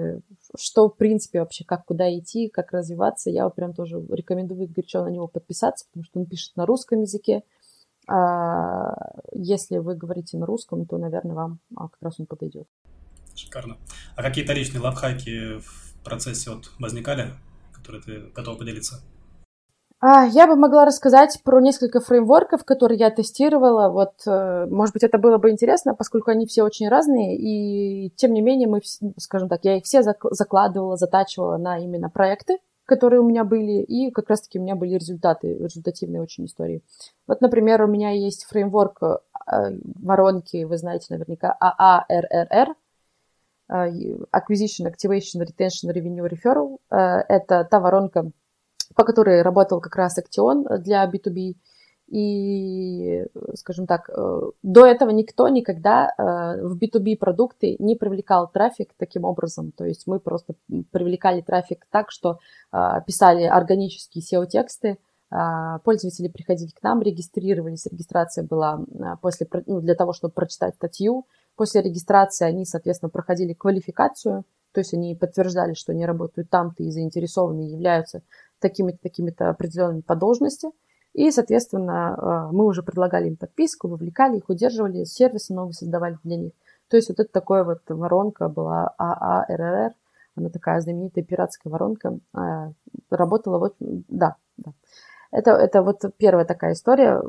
[0.58, 3.30] что, в принципе, вообще, как куда идти, как развиваться.
[3.30, 7.44] Я прям тоже рекомендую горячо на него подписаться, потому что он пишет на русском языке,
[8.08, 8.96] А,
[9.32, 12.68] если вы говорите на русском, то, наверное, вам а, как раз он подойдет.
[13.36, 13.78] Шикарно.
[14.16, 17.32] А какие-то личные лайфхаки в процессе вот возникали,
[17.72, 19.02] которые ты готов поделиться?
[20.06, 23.88] А, я бы могла рассказать про несколько фреймворков, которые я тестировала.
[23.88, 28.34] Вот, э, может быть, это было бы интересно, поскольку они все очень разные, и тем
[28.34, 28.82] не менее мы,
[29.18, 34.12] скажем так, я их все закладывала, затачивала на именно проекты, которые у меня были, и
[34.12, 36.84] как раз-таки у меня были результаты, результативные очень истории.
[37.26, 39.20] Вот, например, у меня есть фреймворк э,
[40.02, 42.74] воронки, вы знаете наверняка, AARRR,
[43.70, 43.90] э,
[44.36, 46.80] Acquisition, Activation, Retention, Revenue, Referral.
[46.90, 48.34] Это та воронка,
[48.96, 51.56] по которой работал как раз Актион для B2B.
[52.14, 53.26] И,
[53.56, 59.24] скажем так, э, до этого никто никогда э, в B2B продукты не привлекал трафик таким
[59.24, 59.72] образом.
[59.72, 60.54] То есть мы просто
[60.92, 62.38] привлекали трафик так, что
[62.72, 62.78] э,
[63.08, 64.98] писали органические SEO-тексты,
[65.84, 68.86] пользователи приходили к нам, регистрировались, регистрация была
[69.20, 71.26] после, ну, для того, чтобы прочитать статью.
[71.56, 76.92] После регистрации они, соответственно, проходили квалификацию, то есть они подтверждали, что они работают там-то и
[76.92, 78.22] заинтересованы, являются
[78.64, 80.70] такими-то, такими-то определенными по должности.
[81.14, 86.38] И, соответственно, э, мы уже предлагали им подписку, вовлекали их, удерживали, сервисы новые создавали для
[86.38, 86.52] них.
[86.88, 89.94] То есть вот это такая вот воронка была ААРР,
[90.36, 92.72] она такая знаменитая пиратская воронка, э,
[93.12, 94.74] работала вот, да, да.
[95.34, 97.20] Это, это вот первая такая история.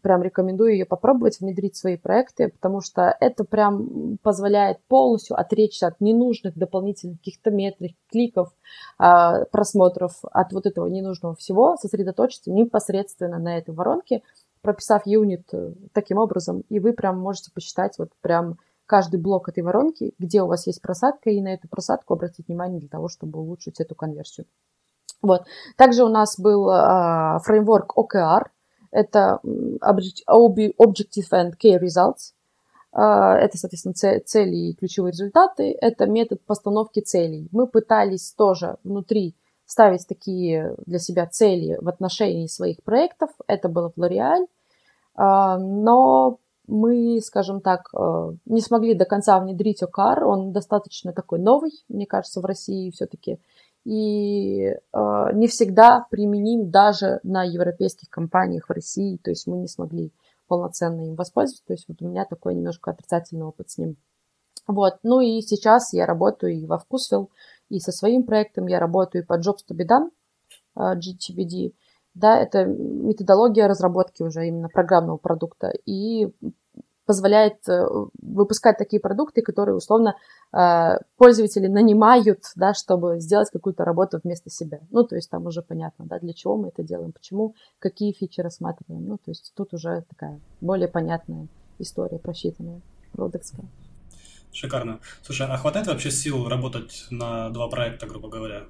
[0.00, 5.88] Прям рекомендую ее попробовать, внедрить в свои проекты, потому что это прям позволяет полностью отречься
[5.88, 8.54] от ненужных дополнительных каких-то метрик, кликов,
[8.96, 14.22] а, просмотров, от вот этого ненужного всего, сосредоточиться непосредственно на этой воронке,
[14.62, 19.62] прописав юнит э, таким образом, и вы прям можете посчитать вот прям каждый блок этой
[19.62, 23.40] воронки, где у вас есть просадка, и на эту просадку обратить внимание для того, чтобы
[23.40, 24.46] улучшить эту конверсию.
[25.22, 25.44] Вот.
[25.76, 28.46] Также у нас был а, фреймворк OKR,
[28.90, 32.34] это Objective and Key Results.
[32.92, 35.76] А, это, соответственно, цели и ключевые результаты.
[35.80, 37.48] Это метод постановки целей.
[37.52, 43.30] Мы пытались тоже внутри ставить такие для себя цели в отношении своих проектов.
[43.46, 44.46] Это было в L'Oreal.
[45.14, 50.24] А, но мы, скажем так, а, не смогли до конца внедрить OKR.
[50.24, 53.38] Он достаточно такой новый, мне кажется, в России все-таки
[53.84, 54.76] и э,
[55.34, 60.12] не всегда применим даже на европейских компаниях в России, то есть мы не смогли
[60.46, 63.96] полноценно им воспользоваться, то есть вот у меня такой немножко отрицательный опыт с ним.
[64.66, 67.30] Вот, ну и сейчас я работаю и во Вкусвилл,
[67.68, 68.66] и со своим проектом.
[68.66, 70.10] Я работаю по Jobs to be done,
[70.76, 71.72] э, GTBD,
[72.14, 76.30] да, это методология разработки уже именно программного продукта, и
[77.06, 77.86] позволяет э,
[78.20, 80.16] выпускать такие продукты, которые условно
[80.52, 84.80] э, пользователи нанимают, да, чтобы сделать какую-то работу вместо себя.
[84.90, 88.40] Ну, то есть там уже понятно, да, для чего мы это делаем, почему, какие фичи
[88.40, 89.06] рассматриваем.
[89.06, 91.48] Ну, то есть тут уже такая более понятная
[91.78, 92.80] история, просчитанная,
[93.12, 93.66] продуктская.
[94.52, 95.00] Шикарно.
[95.22, 98.64] Слушай, а хватает вообще сил работать на два проекта, грубо говоря?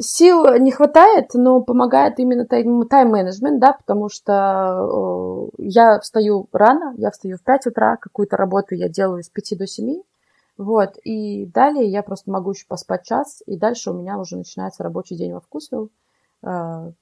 [0.00, 7.36] Сил не хватает, но помогает именно тайм-менеджмент, да, потому что я встаю рано, я встаю
[7.36, 10.02] в 5 утра, какую-то работу я делаю с 5 до 7,
[10.56, 14.84] вот, и далее я просто могу еще поспать час, и дальше у меня уже начинается
[14.84, 15.90] рабочий день во Вкусвилл.
[16.42, 16.94] Это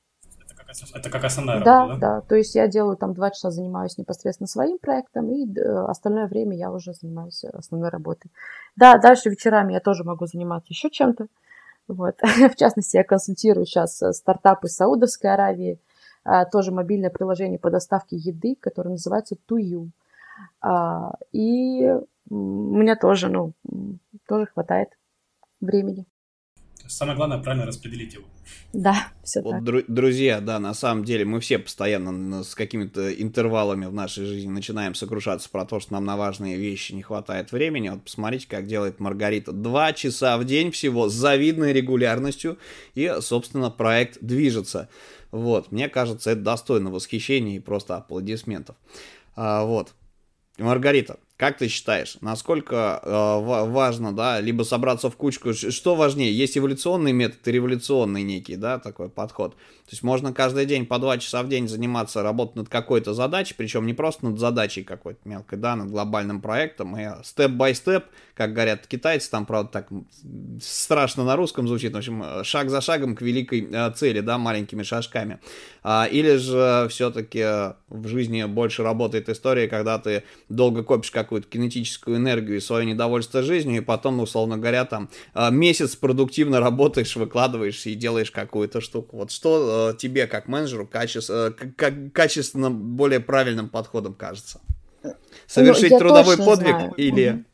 [0.56, 2.14] как, это как основная да, работа, да?
[2.14, 6.56] Да, то есть я делаю там два часа, занимаюсь непосредственно своим проектом, и остальное время
[6.56, 8.30] я уже занимаюсь основной работой.
[8.74, 11.26] Да, дальше вечерами я тоже могу заниматься еще чем-то,
[11.88, 12.16] вот.
[12.22, 15.78] В частности, я консультирую сейчас э, стартапы Саудовской Аравии,
[16.24, 19.90] а, тоже мобильное приложение по доставке еды, которое называется Тую.
[20.60, 21.88] А, и
[22.28, 23.52] у меня тоже, ну,
[24.26, 24.88] тоже хватает
[25.60, 26.06] времени.
[26.88, 28.24] Самое главное правильно распределить его.
[28.72, 29.62] Да, все вот, так.
[29.62, 34.48] Дру- друзья, да, на самом деле мы все постоянно с какими-то интервалами в нашей жизни
[34.48, 37.88] начинаем сокрушаться про то, что нам на важные вещи не хватает времени.
[37.88, 39.52] Вот посмотрите, как делает Маргарита.
[39.52, 42.58] Два часа в день всего с завидной регулярностью,
[42.94, 44.88] и, собственно, проект движется.
[45.30, 48.76] Вот, мне кажется, это достойно восхищения и просто аплодисментов.
[49.34, 49.94] А, вот.
[50.58, 53.10] Маргарита, как ты считаешь, насколько э,
[53.68, 58.78] важно, да, либо собраться в кучку, что важнее, есть эволюционный метод и революционный некий, да,
[58.78, 59.54] такой подход.
[59.54, 63.54] То есть можно каждый день по два часа в день заниматься, работать над какой-то задачей,
[63.56, 68.86] причем не просто над задачей какой-то мелкой, да, над глобальным проектом, и степ-бай-степ, как говорят
[68.86, 69.88] китайцы, там, правда, так
[70.62, 74.82] страшно на русском звучит, в общем, шаг за шагом к великой э, цели, да, маленькими
[74.82, 75.38] шажками.
[75.82, 81.48] А, или же все-таки в жизни больше работает история, когда ты долго копишь как какую-то
[81.48, 87.16] кинетическую энергию и свое недовольство жизнью, и потом, условно говоря, там э, месяц продуктивно работаешь,
[87.16, 89.16] выкладываешься и делаешь какую-то штуку.
[89.16, 94.60] Вот что э, тебе, как менеджеру, качество, как, качественно более правильным подходом кажется?
[95.46, 96.94] Совершить ну, трудовой подвиг знаю.
[96.96, 97.44] или...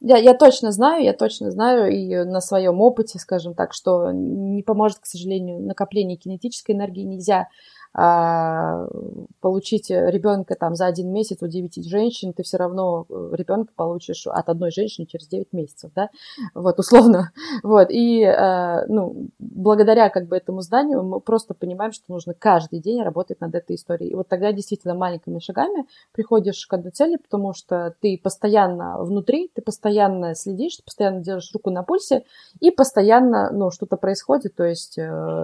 [0.00, 4.62] Я, я точно знаю, я точно знаю и на своем опыте, скажем так, что не
[4.62, 7.48] поможет, к сожалению, накопление кинетической энергии нельзя
[7.94, 14.26] получить ребенка там за один месяц у 9 женщин, ты все равно э, ребенка получишь
[14.26, 16.08] от одной женщины через 9 месяцев, да,
[16.54, 17.30] вот, условно,
[17.62, 22.80] вот, и, а, ну, благодаря, как бы, этому знанию мы просто понимаем, что нужно каждый
[22.80, 27.16] день работать над этой историей, и вот тогда действительно маленькими шагами приходишь к одной цели,
[27.16, 32.24] потому что ты постоянно внутри, ты постоянно следишь, ты постоянно держишь руку на пульсе,
[32.58, 35.02] и постоянно, ну, что-то происходит, то есть э,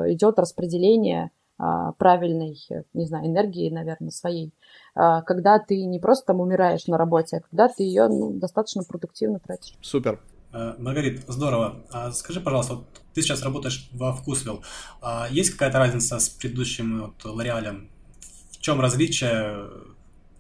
[0.09, 1.40] идет распределение а,
[1.99, 2.57] правильной,
[2.95, 4.53] не знаю, энергии, наверное, своей,
[4.95, 8.83] а, когда ты не просто там умираешь на работе, а когда ты ее ну, достаточно
[8.83, 9.75] продуктивно тратишь.
[9.83, 10.21] Супер.
[10.53, 11.85] Э, Маргарит, здорово.
[11.93, 14.63] А скажи, пожалуйста, вот ты сейчас работаешь во Вкусвилл.
[15.31, 17.91] Есть какая-то разница с предыдущим вот, Лореалем?
[18.53, 19.69] В чем различие,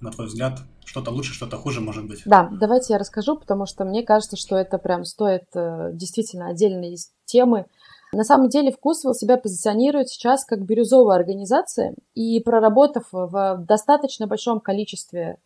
[0.01, 0.61] на твой взгляд?
[0.85, 2.23] Что-то лучше, что-то хуже, может быть?
[2.25, 6.97] Да, давайте я расскажу, потому что мне кажется, что это прям стоит э, действительно отдельной
[7.27, 7.67] темы.
[8.13, 14.61] На самом деле Вкусвилл себя позиционирует сейчас как бирюзовая организация, и проработав в достаточно большом
[14.61, 15.39] количестве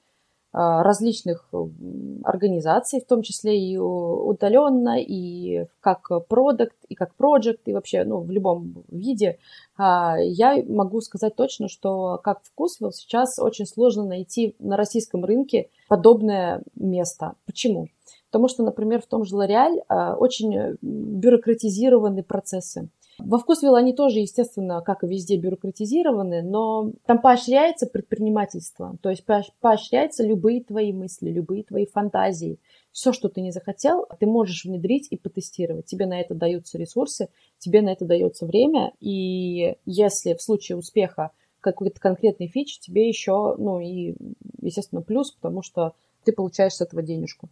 [0.57, 1.51] а, различных
[2.23, 8.21] организаций, в том числе и удаленно, и как продукт, и как проект, и вообще ну,
[8.21, 9.39] в любом виде,
[9.77, 15.71] а, я могу сказать точно, что как Вкусвилл сейчас очень сложно найти на российском рынке
[15.89, 17.35] подобное место.
[17.47, 17.89] Почему?
[18.35, 22.89] Потому что, например, в том же L'Oreal а, очень бюрократизированы процессы.
[23.21, 29.25] Во Вкусвилл они тоже, естественно, как и везде, бюрократизированы, но там поощряется предпринимательство, то есть
[29.61, 32.59] поощряются любые твои мысли, любые твои фантазии.
[32.91, 35.87] Все, что ты не захотел, ты можешь внедрить и потестировать.
[35.87, 37.29] Тебе на это даются ресурсы,
[37.59, 41.31] тебе на это дается время, и если в случае успеха
[41.61, 44.17] какой-то конкретный фич, тебе еще, ну и,
[44.61, 45.93] естественно, плюс, потому что
[46.25, 47.49] ты получаешь с этого денежку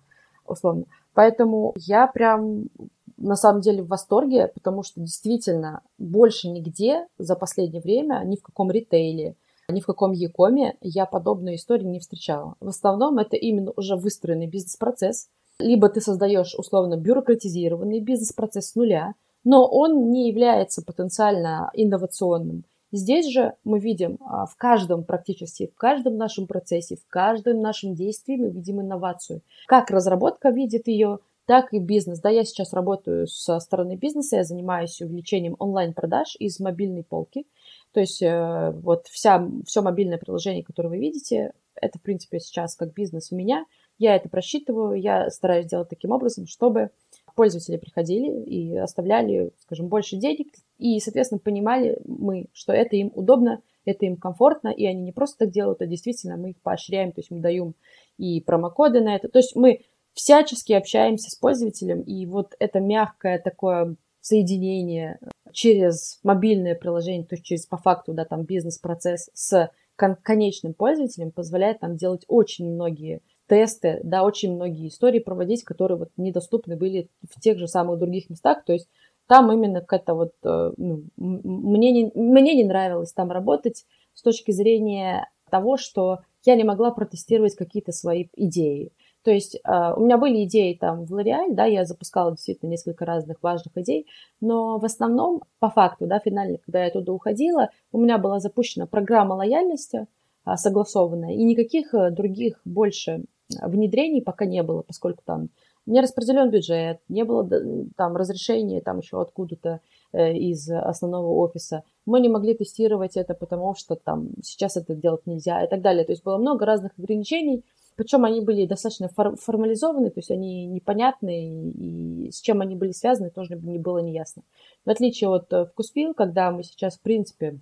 [0.47, 0.85] условно.
[1.15, 2.69] Поэтому я прям
[3.17, 8.43] на самом деле в восторге, потому что действительно больше нигде за последнее время, ни в
[8.43, 9.37] каком ритейле,
[9.69, 12.57] ни в каком Якоме я подобную историю не встречала.
[12.61, 15.29] В основном это именно уже выстроенный бизнес-процесс.
[15.59, 19.15] Либо ты создаешь условно бюрократизированный бизнес-процесс с нуля,
[19.45, 22.65] но он не является потенциально инновационным.
[22.93, 27.95] Здесь же мы видим а, в каждом практически, в каждом нашем процессе, в каждом нашем
[27.95, 29.41] действии мы видим инновацию.
[29.67, 32.21] Как разработка видит ее, так и бизнес.
[32.21, 37.47] Да, я сейчас работаю со стороны бизнеса, я занимаюсь увеличением онлайн-продаж из мобильной полки.
[37.93, 42.77] То есть э, вот вся, все мобильное приложение, которое вы видите, это, в принципе, сейчас
[42.77, 43.65] как бизнес у меня.
[43.99, 46.91] Я это просчитываю, я стараюсь делать таким образом, чтобы
[47.35, 53.63] пользователи приходили и оставляли, скажем, больше денег, и, соответственно, понимали мы, что это им удобно,
[53.85, 57.21] это им комфортно, и они не просто так делают, а действительно мы их поощряем, то
[57.21, 57.75] есть мы даем
[58.19, 59.29] и промокоды на это.
[59.29, 59.81] То есть мы
[60.13, 65.19] всячески общаемся с пользователем, и вот это мягкое такое соединение
[65.53, 71.33] через мобильное приложение, то есть через по факту, да, там бизнес-процесс с кон- конечным пользователем
[71.33, 73.21] позволяет нам делать очень многие
[73.53, 78.31] тесты, да, очень многие истории проводить, которые вот недоступны были в тех же самых других
[78.31, 78.65] местах.
[78.65, 78.89] То есть
[79.27, 83.85] там именно какая-то вот, э, ну, мне, не, мне не нравилось там работать
[84.15, 88.91] с точки зрения того, что я не могла протестировать какие-то свои идеи.
[89.23, 93.05] То есть э, у меня были идеи там в L'Oreal, да, я запускала действительно несколько
[93.05, 94.07] разных важных идей,
[94.41, 98.87] но в основном, по факту, да, финально, когда я туда уходила, у меня была запущена
[98.87, 100.07] программа лояльности,
[100.45, 103.27] а, согласованная, и никаких э, других больше
[103.61, 105.49] внедрений пока не было, поскольку там
[105.87, 107.49] не распределен бюджет, не было
[107.97, 109.81] там разрешения там еще откуда-то
[110.13, 111.83] э, из основного офиса.
[112.07, 116.05] Мы не могли тестировать это, потому что там сейчас это делать нельзя и так далее.
[116.05, 117.65] То есть было много разных ограничений,
[117.97, 122.93] причем они были достаточно фор- формализованы, то есть они непонятны, и с чем они были
[122.93, 124.43] связаны, тоже не было неясно.
[124.85, 127.59] В отличие от э, Вкуспил, когда мы сейчас, в принципе,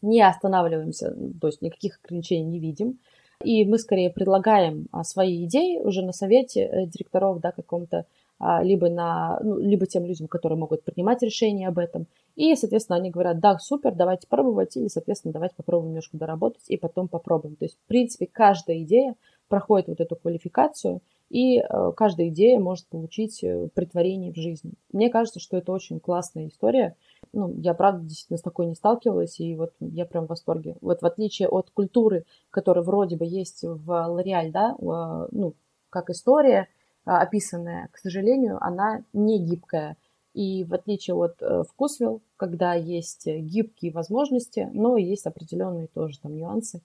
[0.00, 2.98] не останавливаемся, то есть никаких ограничений не видим,
[3.42, 8.06] и мы скорее предлагаем а, свои идеи уже на совете э, директоров, да, каком-то,
[8.38, 12.06] а, либо, на, ну, либо тем людям, которые могут принимать решения об этом.
[12.36, 16.76] И, соответственно, они говорят, да, супер, давайте пробовать, или, соответственно, давайте попробуем немножко доработать, и
[16.76, 17.56] потом попробуем.
[17.56, 19.14] То есть, в принципе, каждая идея
[19.48, 21.00] проходит вот эту квалификацию,
[21.32, 24.74] и э, каждая идея может получить э, притворение в жизнь.
[24.92, 26.94] Мне кажется, что это очень классная история,
[27.32, 30.76] ну, я, правда, действительно с такой не сталкивалась, и вот я прям в восторге.
[30.82, 35.54] Вот в отличие от культуры, которая вроде бы есть в L'Oreal, да, ну,
[35.88, 36.68] как история
[37.06, 39.96] описанная, к сожалению, она не гибкая.
[40.34, 46.36] И в отличие от э, вкусвилл, когда есть гибкие возможности, но есть определенные тоже там
[46.36, 46.82] нюансы,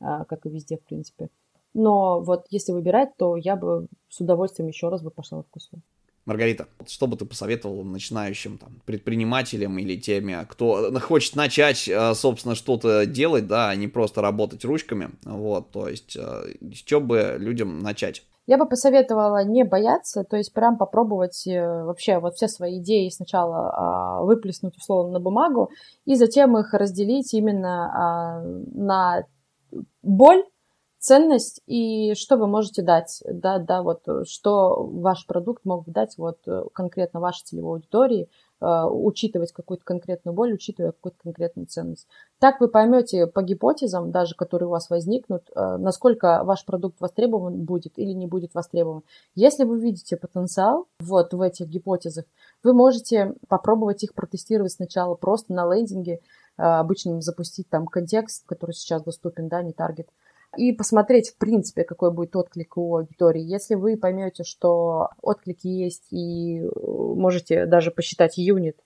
[0.00, 1.30] э, как и везде, в принципе.
[1.76, 5.82] Но вот если выбирать, то я бы с удовольствием еще раз бы пошла в вкусвилл.
[6.24, 12.54] Маргарита, что бы ты посоветовал начинающим там, предпринимателям или теми, кто хочет начать, э, собственно,
[12.54, 17.36] что-то делать, да, а не просто работать ручками, вот, то есть, э, с чего бы
[17.38, 18.24] людям начать?
[18.46, 23.08] Я бы посоветовала не бояться, то есть прям попробовать э, вообще вот все свои идеи
[23.10, 25.70] сначала а, выплеснуть условно на бумагу
[26.06, 29.26] и затем их разделить именно а, на
[30.02, 30.44] боль,
[31.06, 36.18] ценность и что вы можете дать, да, да, вот что ваш продукт мог бы дать
[36.18, 36.38] вот
[36.72, 38.28] конкретно вашей целевой аудитории,
[38.58, 42.06] Э, учитывать какую-то конкретную боль, учитывая какую-то конкретную ценность.
[42.38, 47.64] Так вы поймете по гипотезам, даже которые у вас возникнут, э, насколько ваш продукт востребован
[47.64, 49.02] будет или не будет востребован.
[49.34, 52.24] Если вы видите потенциал вот в этих гипотезах,
[52.62, 58.72] вы можете попробовать их протестировать сначала просто на лендинге, э, обычно запустить там контекст, который
[58.72, 60.08] сейчас доступен, да, не таргет,
[60.56, 63.42] и посмотреть, в принципе, какой будет отклик у аудитории.
[63.42, 68.78] Если вы поймете, что отклики есть и э, можете даже посчитать юнит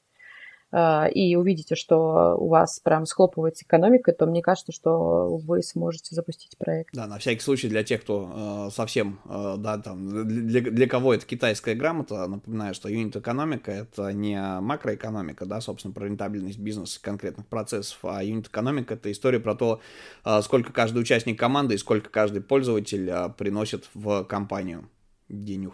[0.73, 6.57] и увидите, что у вас прям схлопывается экономика, то мне кажется, что вы сможете запустить
[6.59, 6.95] проект.
[6.95, 11.15] Да, на всякий случай для тех, кто э, совсем, э, да, там, для, для кого
[11.15, 17.47] это китайская грамота, напоминаю, что юнит-экономика— это не макроэкономика, да, собственно, про рентабельность бизнеса конкретных
[17.47, 19.81] процессов, а юнит-экономика— это история про то,
[20.25, 24.89] э, сколько каждый участник команды и сколько каждый пользователь э, приносит в компанию
[25.29, 25.73] денег.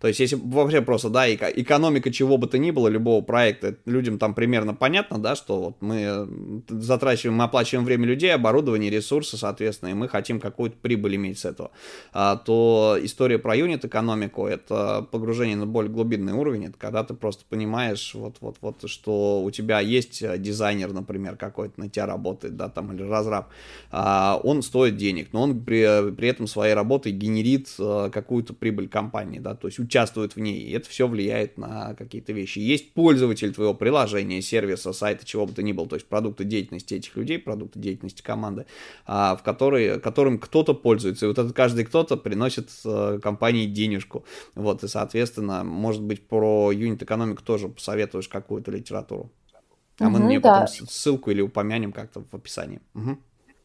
[0.00, 4.18] То есть, если вообще просто, да, экономика чего бы то ни было, любого проекта, людям
[4.18, 6.26] там примерно понятно, да, что вот мы э,
[6.68, 11.44] затрачиваем, мы оплачиваем время людей, оборудование, ресурсы, соответственно, и мы хотим какую-то прибыль иметь с
[11.46, 11.70] этого,
[12.12, 17.44] а, то история про юнит-экономику— это погружение на более глубинный уровень, это когда ты просто
[17.48, 22.56] понимаешь, вот, вот, вот, что у тебя есть э, дизайнер, например, какой-то на тебя работает,
[22.56, 23.48] да, там, или разраб,
[23.90, 28.88] а, он стоит денег, но он при, при этом своей работой генерит а, какую-то прибыль
[28.88, 32.58] компании, да, то есть участвуют в ней, и это все влияет на какие-то вещи.
[32.58, 36.94] Есть пользователь твоего приложения, сервиса, сайта, чего бы то ни было, то есть продукты деятельности
[36.94, 38.66] этих людей, продукты деятельности команды,
[39.06, 44.24] а, в которые, которым кто-то пользуется, и вот этот каждый кто-то приносит э, компании денежку,
[44.54, 49.32] вот, и, соответственно, может быть, про юнит-экономику тоже посоветуешь какую-то литературу.
[49.98, 50.60] А угу, мы мне да.
[50.60, 52.80] потом ссылку или упомянем как-то в описании.
[52.94, 53.18] Угу.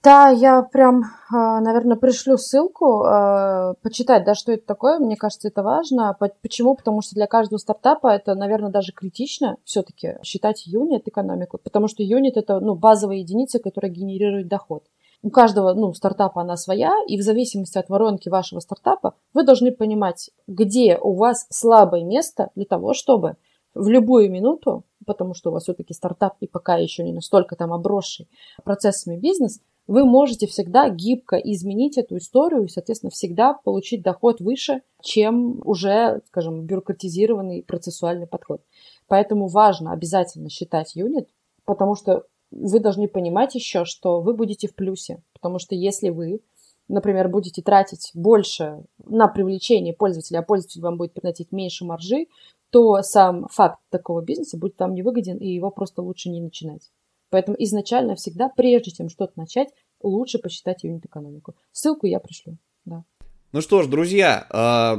[0.04, 4.98] Да, я прям, а, наверное, пришлю ссылку, а, почитать, да, что это такое.
[4.98, 6.18] Мне кажется, это важно.
[6.42, 6.74] Почему?
[6.74, 12.02] Потому что для каждого стартапа это, наверное, даже критично все-таки считать юнит экономику, потому что
[12.02, 14.86] юнит это, ну, базовая единица, которая генерирует доход.
[15.22, 19.72] У каждого, ну, стартапа она своя, и в зависимости от воронки вашего стартапа вы должны
[19.72, 23.36] понимать, где у вас слабое место для того, чтобы
[23.76, 27.72] в любую минуту, потому что у вас все-таки стартап и пока еще не настолько там
[27.72, 28.28] обросший
[28.64, 34.82] процессами бизнес, вы можете всегда гибко изменить эту историю и, соответственно, всегда получить доход выше,
[35.02, 38.62] чем уже, скажем, бюрократизированный процессуальный подход.
[39.08, 41.30] Поэтому важно обязательно считать юнит,
[41.66, 45.22] потому что вы должны понимать еще, что вы будете в плюсе.
[45.34, 46.42] Потому что если вы,
[46.88, 52.28] например, будете тратить больше на привлечение пользователя, а пользователь вам будет приносить меньше маржи,
[52.70, 56.92] то сам факт такого бизнеса будет вам невыгоден, и его просто лучше не начинать.
[57.32, 59.70] Поэтому изначально всегда, прежде чем что-то начать,
[60.04, 61.56] лучше посчитать юнит-экономику.
[61.72, 62.58] Ссылку я пришлю.
[62.86, 63.06] Да.
[63.54, 64.98] Ну что ж, друзья, а,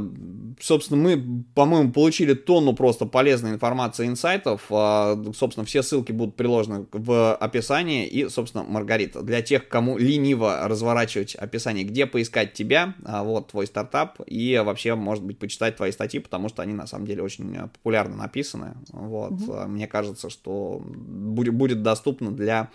[0.61, 4.66] собственно, мы, по-моему, получили тонну просто полезной информации, инсайтов.
[4.68, 8.07] А, собственно, все ссылки будут приложены в описании.
[8.07, 13.66] И, собственно, Маргарита, для тех, кому лениво разворачивать описание, где поискать тебя, а, вот твой
[13.66, 17.55] стартап, и вообще, может быть, почитать твои статьи, потому что они, на самом деле, очень
[17.55, 18.74] популярно написаны.
[18.90, 19.32] Вот.
[19.32, 19.53] Угу.
[19.68, 22.68] Мне кажется, что будет, будет доступно для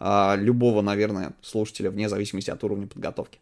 [0.00, 3.40] любого, наверное, слушателя, вне зависимости от уровня подготовки.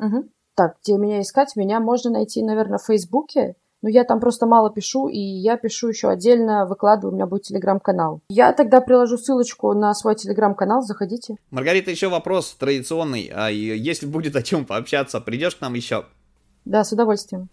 [0.00, 0.28] Угу.
[0.54, 1.56] Так, где меня искать?
[1.56, 3.56] Меня можно найти, наверное, в Фейсбуке.
[3.80, 7.42] Но я там просто мало пишу, и я пишу еще отдельно, выкладываю, у меня будет
[7.42, 8.20] телеграм-канал.
[8.28, 11.34] Я тогда приложу ссылочку на свой телеграм-канал, заходите.
[11.50, 13.28] Маргарита, еще вопрос традиционный.
[13.34, 16.04] А если будет о чем пообщаться, придешь к нам еще?
[16.64, 17.48] Да, с удовольствием.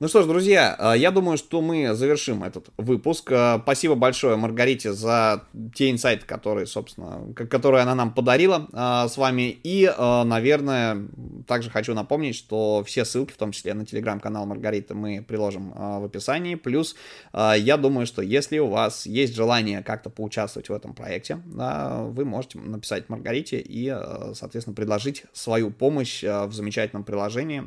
[0.00, 3.30] Ну что ж, друзья, а, я думаю, что мы завершим этот выпуск.
[3.30, 9.16] А, спасибо большое Маргарите за те инсайты, которые, собственно, которые она нам подарила а, с
[9.16, 9.56] вами.
[9.62, 11.06] И, наверное,
[11.46, 16.04] также хочу напомнить, что все ссылки, в том числе на телеграм-канал Маргариты, мы приложим в
[16.04, 16.56] описании.
[16.56, 16.96] Плюс
[17.32, 22.58] я думаю, что если у вас есть желание как-то поучаствовать в этом проекте, вы можете
[22.58, 23.94] написать Маргарите и,
[24.34, 27.62] соответственно, предложить свою помощь в замечательном приложении,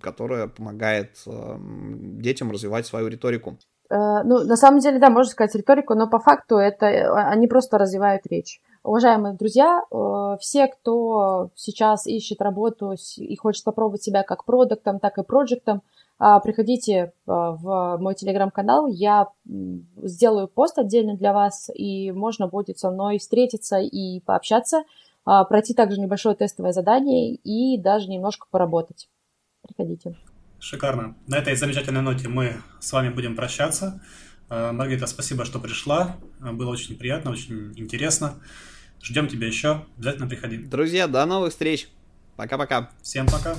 [0.00, 1.16] которое помогает
[2.20, 3.58] детям развивать свою риторику.
[3.90, 7.46] Э, ну, на самом деле, да, можно сказать риторику, но по факту это э, они
[7.46, 8.60] просто развивают речь.
[8.82, 15.18] Уважаемые друзья, э, все, кто сейчас ищет работу и хочет попробовать себя как продуктом, так
[15.18, 15.82] и проектом,
[16.44, 19.26] приходите в мой телеграм-канал, я
[19.96, 24.84] сделаю пост отдельно для вас, и можно будет со мной встретиться и пообщаться,
[25.24, 29.08] пройти также небольшое тестовое задание и даже немножко поработать.
[29.66, 30.14] Приходите.
[30.64, 31.14] Шикарно.
[31.26, 34.00] На этой замечательной ноте мы с вами будем прощаться.
[34.48, 36.16] Э, Маргарита, спасибо, что пришла.
[36.40, 38.36] Э, было очень приятно, очень интересно.
[39.02, 39.84] Ждем тебя еще.
[39.98, 40.56] Обязательно приходи.
[40.56, 41.88] Друзья, до новых встреч.
[42.36, 42.90] Пока-пока.
[43.02, 43.56] Всем пока.